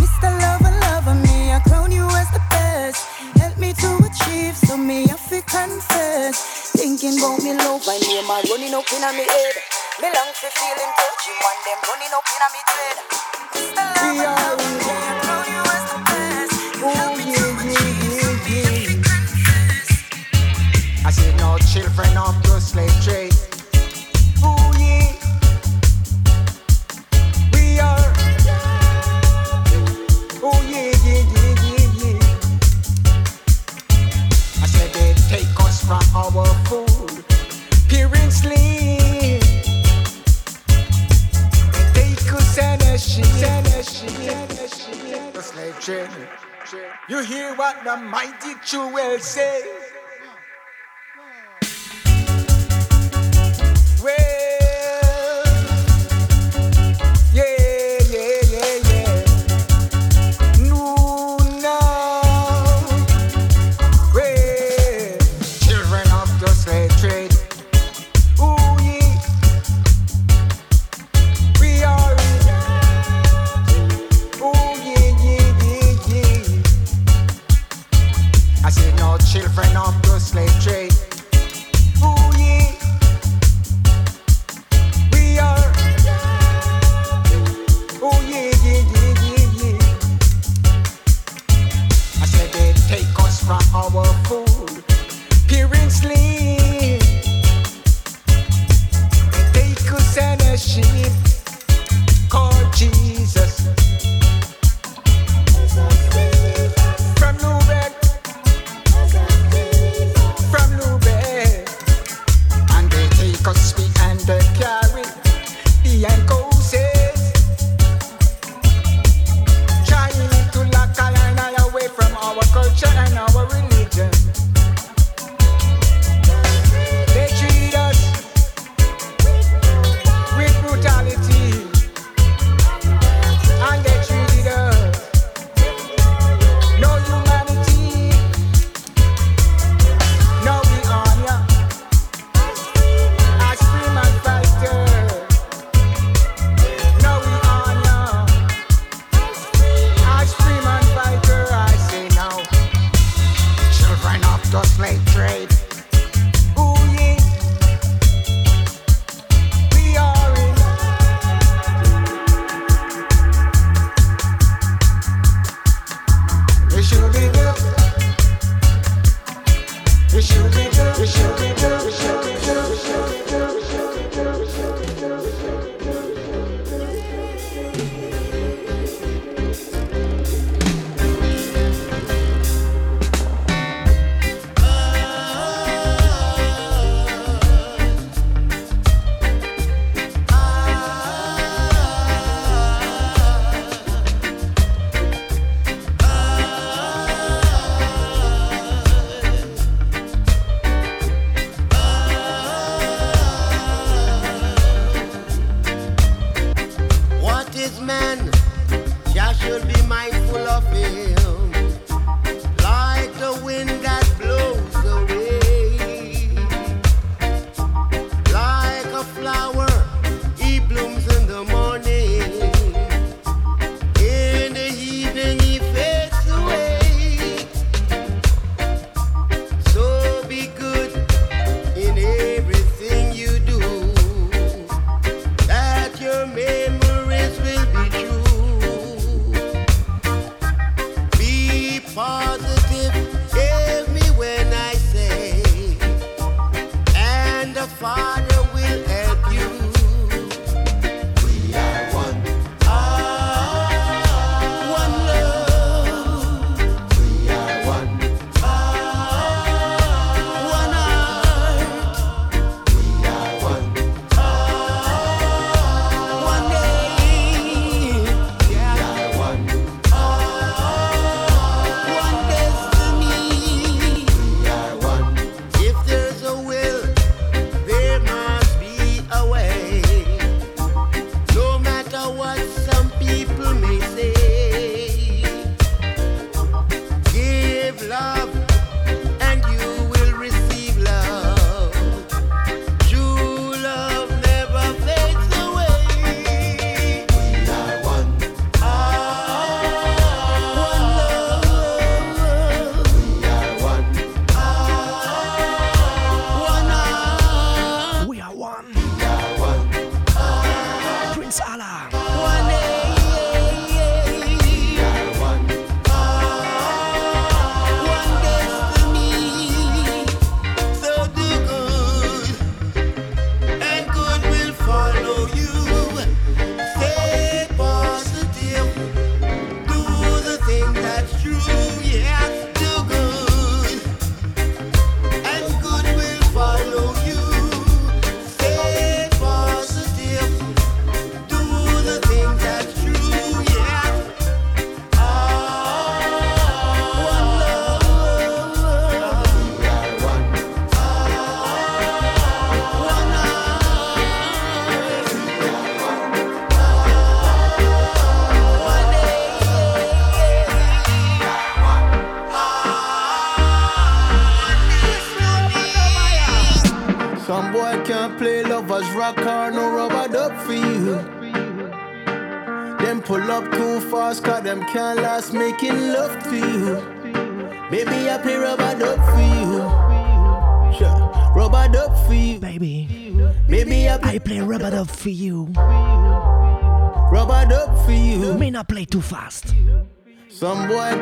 [0.00, 0.32] Mr.
[0.40, 3.04] Lover, lover, me, I crown you as the best.
[3.36, 6.57] Help me to achieve, so me I feel confess.
[6.98, 9.54] Thinking about me love, I name a running up in me head.
[10.02, 12.98] Me long for feel him touch him and them running up in me dread.
[13.54, 13.86] Mr.
[14.02, 16.58] Lover, lover, me, I crown you as the best.
[16.82, 18.98] Oh, Help me to achieve, so me I feel.
[21.06, 23.38] I see no children of the slave trade.
[24.42, 25.14] Ooh, yeah.
[27.54, 28.10] We are.
[30.42, 32.48] Oh, yeah, yeah, yeah, yeah, yeah.
[34.62, 36.87] I said they take us from our food.
[47.08, 49.62] You hear what the mighty Jewel say?
[54.02, 54.57] Well,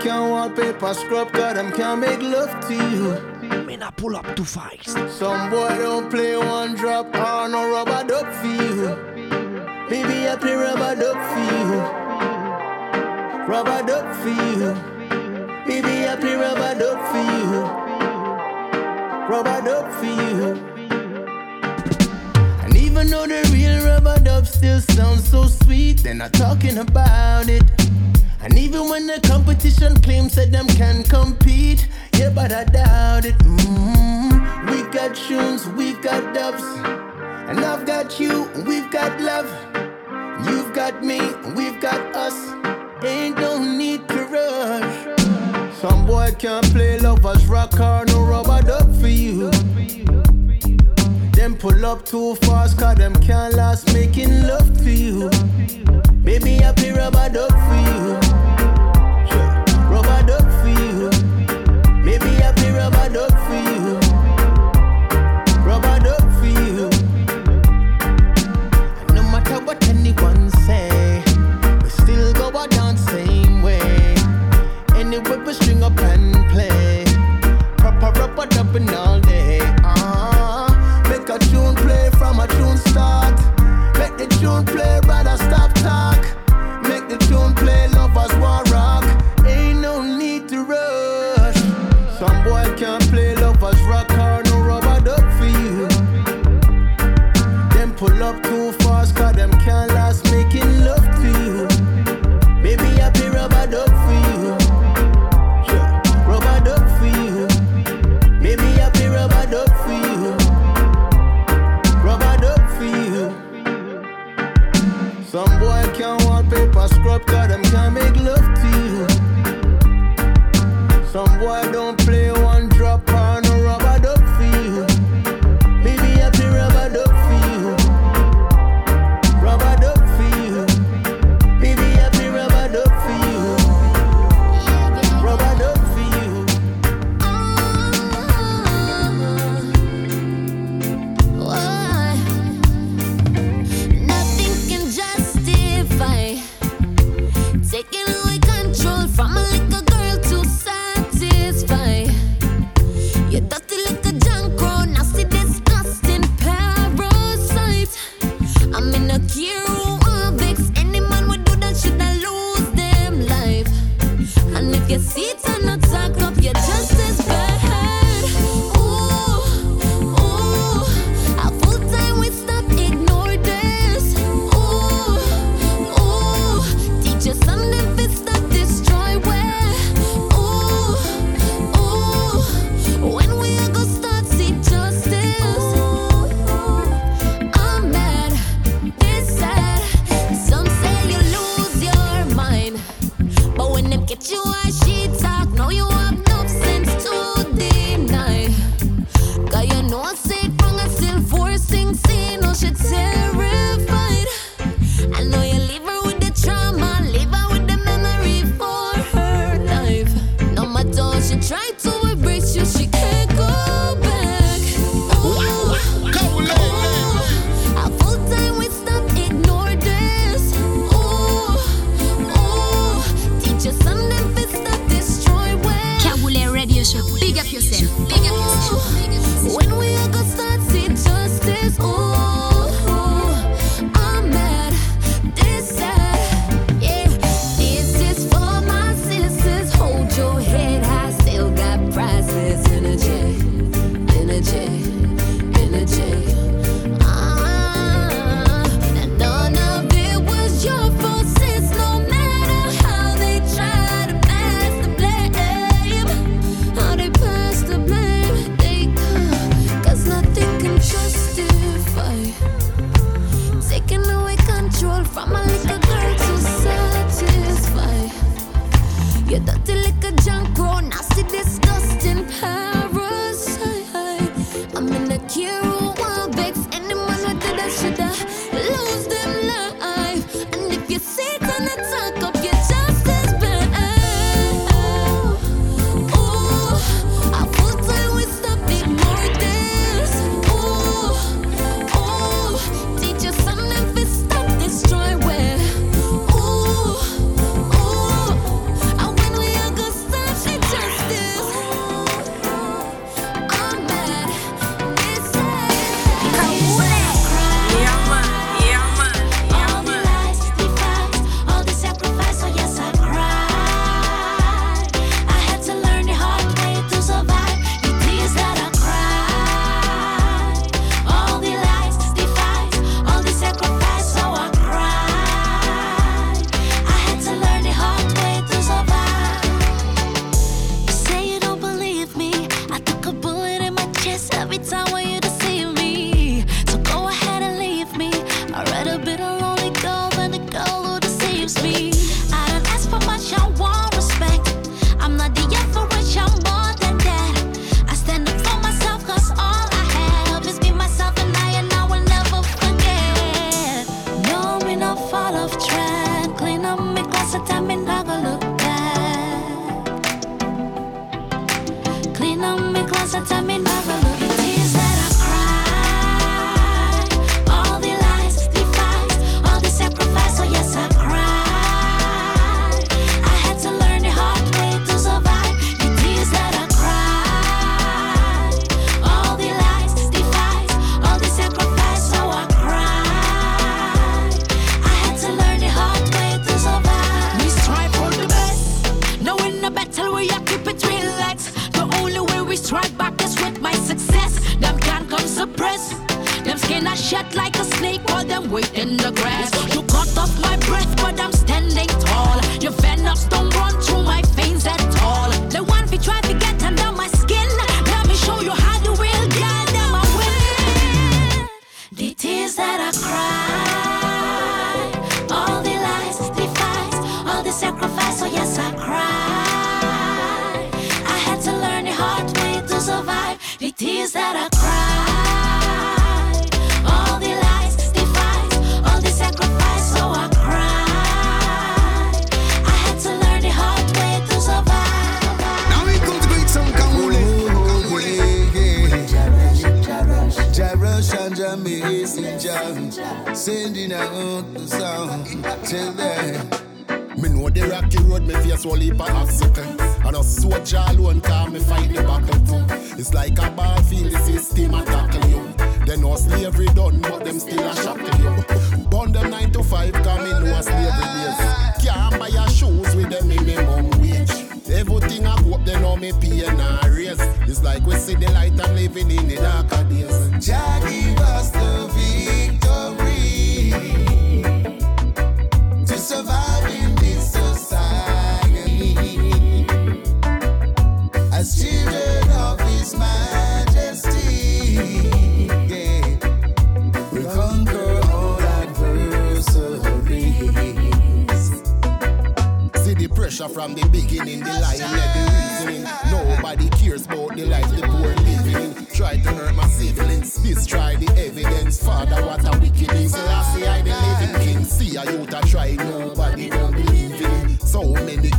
[0.01, 3.65] Can't wallpaper scrub, cause them can't make love to you.
[3.65, 4.91] May not pull up too fast.
[5.19, 8.95] Some boy don't play one drop, or no rubber duck for you.
[9.89, 11.81] Baby, I play rubber duck for you.
[13.49, 14.75] Rubber duck for you.
[15.67, 17.63] Baby, I play rubber duck for you.
[19.29, 20.55] Rubber duck for you.
[22.63, 27.49] And even though the real rubber dub still sounds so sweet, they're not talking about
[27.49, 27.76] it.
[28.47, 33.37] And even when the competition claims that them can compete, yeah, but I doubt it.
[33.39, 36.63] mm We've got tunes, we've got dubs,
[37.51, 39.51] and I've got you, we've got love.
[40.47, 41.19] You've got me,
[41.57, 42.37] we've got us.
[43.03, 45.75] Ain't no need to rush.
[45.75, 49.51] Some boy can't play lovers rock or no rubber duck for you.
[51.33, 55.31] Them pull up too fast, cause them can't last making love to you.
[56.27, 58.56] Baby, I play rubber duck for you.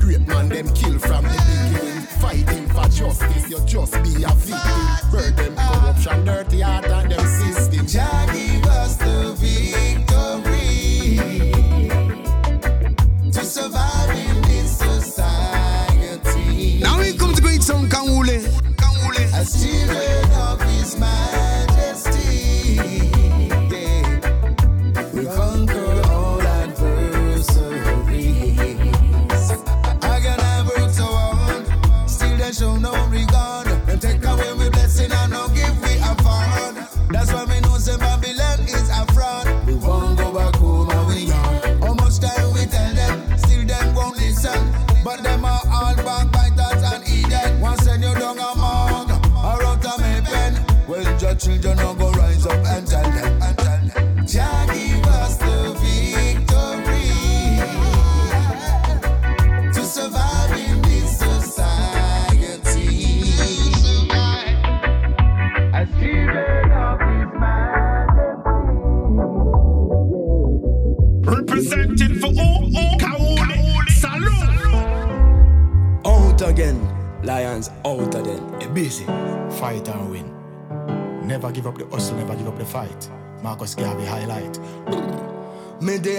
[0.08, 2.02] Great man, them kill from the beginning.
[2.22, 5.12] Fighting for justice, you just be a victim.
[5.12, 7.86] Burden, corruption, dirty heart, and them system.
[7.86, 8.66] Jah give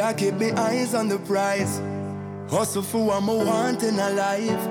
[0.08, 1.82] I keep my eyes on the prize.
[2.48, 4.68] Hustle for what I want in a life.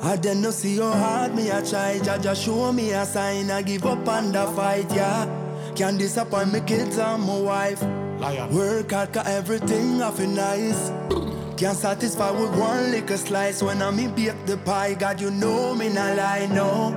[0.00, 1.98] I then no see your heart, me a try.
[1.98, 3.50] Jah Jah show me a sign.
[3.50, 5.26] I give up and the fight, yeah.
[5.74, 7.82] Can't disappoint me kids and my wife.
[8.20, 8.54] Lion.
[8.54, 10.92] Work hard, got everything off nice.
[11.56, 14.94] Can't satisfy with one little slice when I'm in bake the pie.
[14.94, 16.94] God, you know me not lie, no.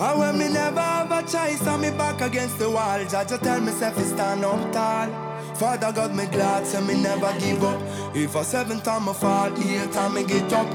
[0.00, 2.98] I when me never have a choice, I'm me back against the wall.
[3.04, 5.29] Jah Jah tell myself to stand up tall.
[5.60, 7.78] Father God, me glad, say me never give up.
[8.16, 10.66] If a seven time I fall, eight time me get up.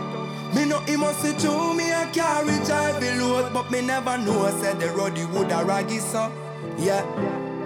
[0.53, 4.47] Me know he must see through me a carriage heavy load, but me never know.
[4.61, 6.31] Said the road he would a raggy so,
[6.77, 7.03] Yeah.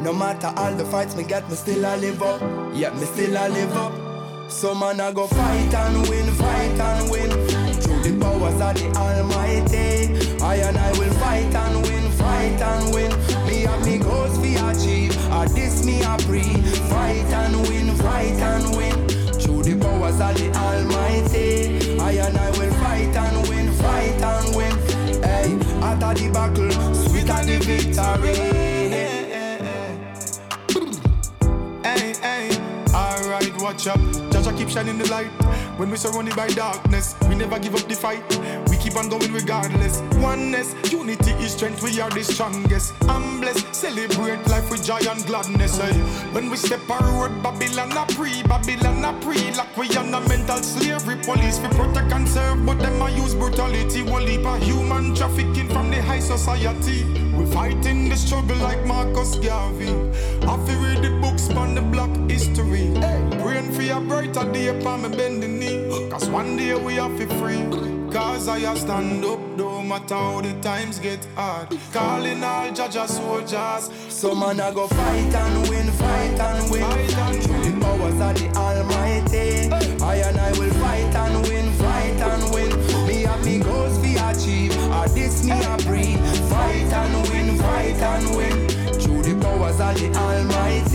[0.02, 2.40] No matter all the fights me get, me still a live up.
[2.74, 4.50] Yeah, me still a live up.
[4.50, 7.32] So man, I go fight and win, fight and win.
[7.82, 12.94] Through the powers of the Almighty, I and I will fight and win, fight and
[12.96, 13.12] win.
[13.46, 16.44] Me and me goals for achieve or this me a pre.
[16.92, 19.08] Fight and win, fight and win.
[19.40, 24.56] Through the powers of the Almighty, I and I will fight and win, fight and
[24.56, 24.76] win.
[25.24, 28.36] Hey, after the battle, sweeter the victory.
[31.84, 32.50] Hey, hey,
[32.94, 34.00] alright, watch up.
[34.32, 35.32] Jah Jah keep shining the light.
[35.78, 38.24] When we surrounded by darkness, we never give up the fight.
[38.80, 40.00] We keep on going regardless.
[40.22, 42.94] Oneness, unity is strength, we are the strongest.
[43.10, 45.78] I'm blessed, celebrate life with joy and gladness.
[45.78, 45.92] Hey.
[46.32, 49.52] When we step our road, Babylon a pre, Babylon a pre.
[49.52, 53.36] Like we on a mental slavery, police we protect and serve, but them a use
[53.36, 54.02] brutality.
[54.02, 57.04] One leap of human trafficking from the high society.
[57.34, 59.90] We fighting the struggle like Marcus Garvey.
[60.48, 62.94] I feel read the books on the black history.
[63.42, 66.10] Praying for a brighter day upon me bend the knee.
[66.10, 67.99] Cause one day we have free.
[68.20, 71.70] Cause I stand up, no matter how the times get hard.
[71.94, 73.90] Calling all Jah Jah soldiers.
[74.10, 76.84] So man I go fight and win, fight and win.
[77.40, 79.72] Through the powers of the Almighty,
[80.04, 83.08] I and I will fight and win, fight and win.
[83.08, 86.20] Me have me goals fi achieve, or this me a breathe.
[86.50, 88.68] Fight and win, fight and win.
[89.00, 90.89] Through the powers of the Almighty,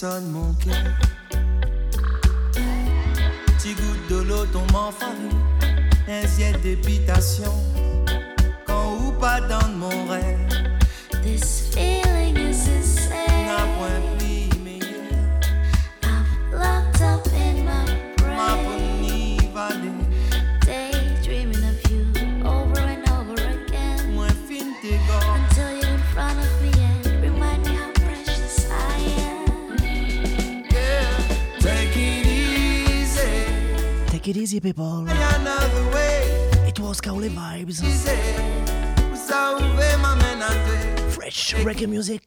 [0.00, 0.69] sonne mon cœur.
[34.60, 35.06] City People.
[36.68, 37.80] It was Kawule Vibes.
[41.12, 42.19] Fresh reggae music.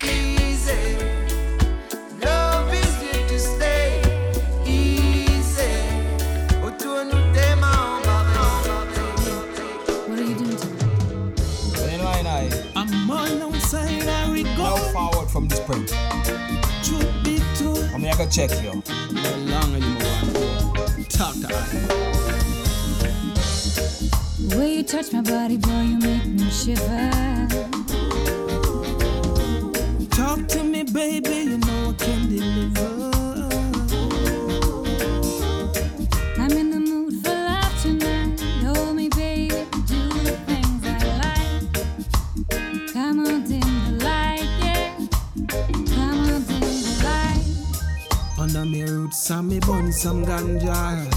[50.03, 51.07] some ganja.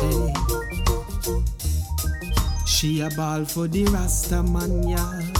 [0.00, 0.34] Hey.
[2.66, 5.35] She a ball for the Rastaman, yeah.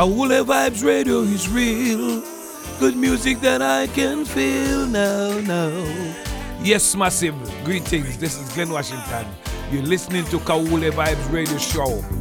[0.00, 2.22] Kawule Vibes Radio is real.
[2.78, 5.68] Good music that I can feel now, now.
[6.62, 7.34] Yes, massive.
[7.66, 8.16] Greetings.
[8.16, 9.26] This is Glenn Washington.
[9.70, 12.19] You're listening to Kawule Vibes Radio Show.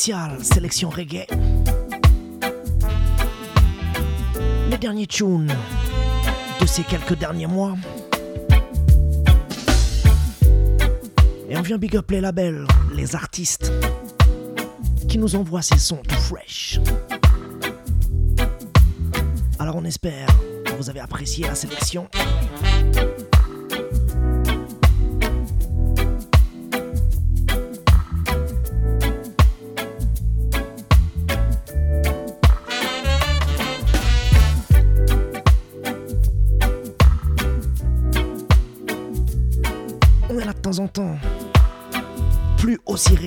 [0.00, 1.26] sélection reggae.
[4.70, 5.52] Les derniers tunes
[6.58, 7.74] de ces quelques derniers mois.
[11.50, 13.70] Et on vient big up les labels, les artistes
[15.06, 16.80] qui nous envoient ces sons tout fresh.
[19.58, 20.28] Alors on espère
[20.64, 22.08] que vous avez apprécié la sélection.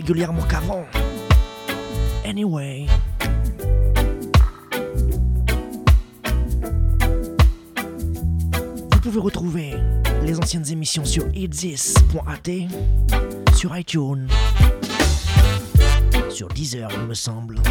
[0.03, 0.85] régulièrement qu'avant.
[2.25, 2.87] Anyway.
[8.91, 9.75] Vous pouvez retrouver
[10.23, 12.51] les anciennes émissions sur idzis.at,
[13.55, 14.27] sur iTunes,
[16.29, 17.61] sur Deezer, il me semble.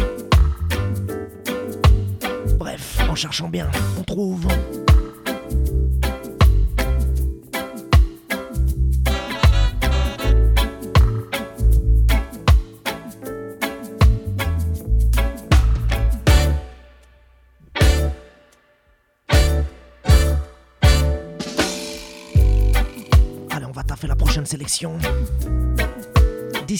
[2.57, 3.69] Bref, en cherchant bien,
[3.99, 4.47] on trouve.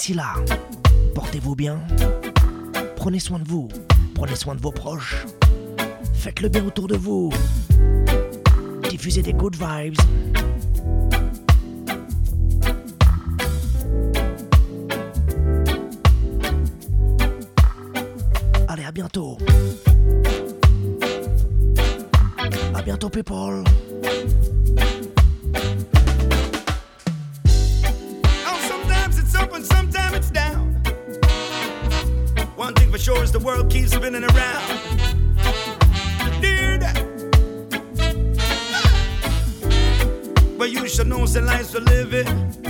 [0.04, 0.34] D'ici là,
[1.16, 1.80] portez-vous bien,
[2.98, 3.70] prenez soin de vous,
[4.14, 5.26] prenez soin de vos proches,
[6.14, 7.32] faites le bien autour de vous,
[8.90, 9.96] diffusez des good vibes.
[18.68, 19.38] Allez, à bientôt.
[22.76, 23.64] À bientôt, people.
[34.04, 34.68] spinning around.
[36.42, 36.82] Dude.
[40.58, 42.63] But you should know the life to live it.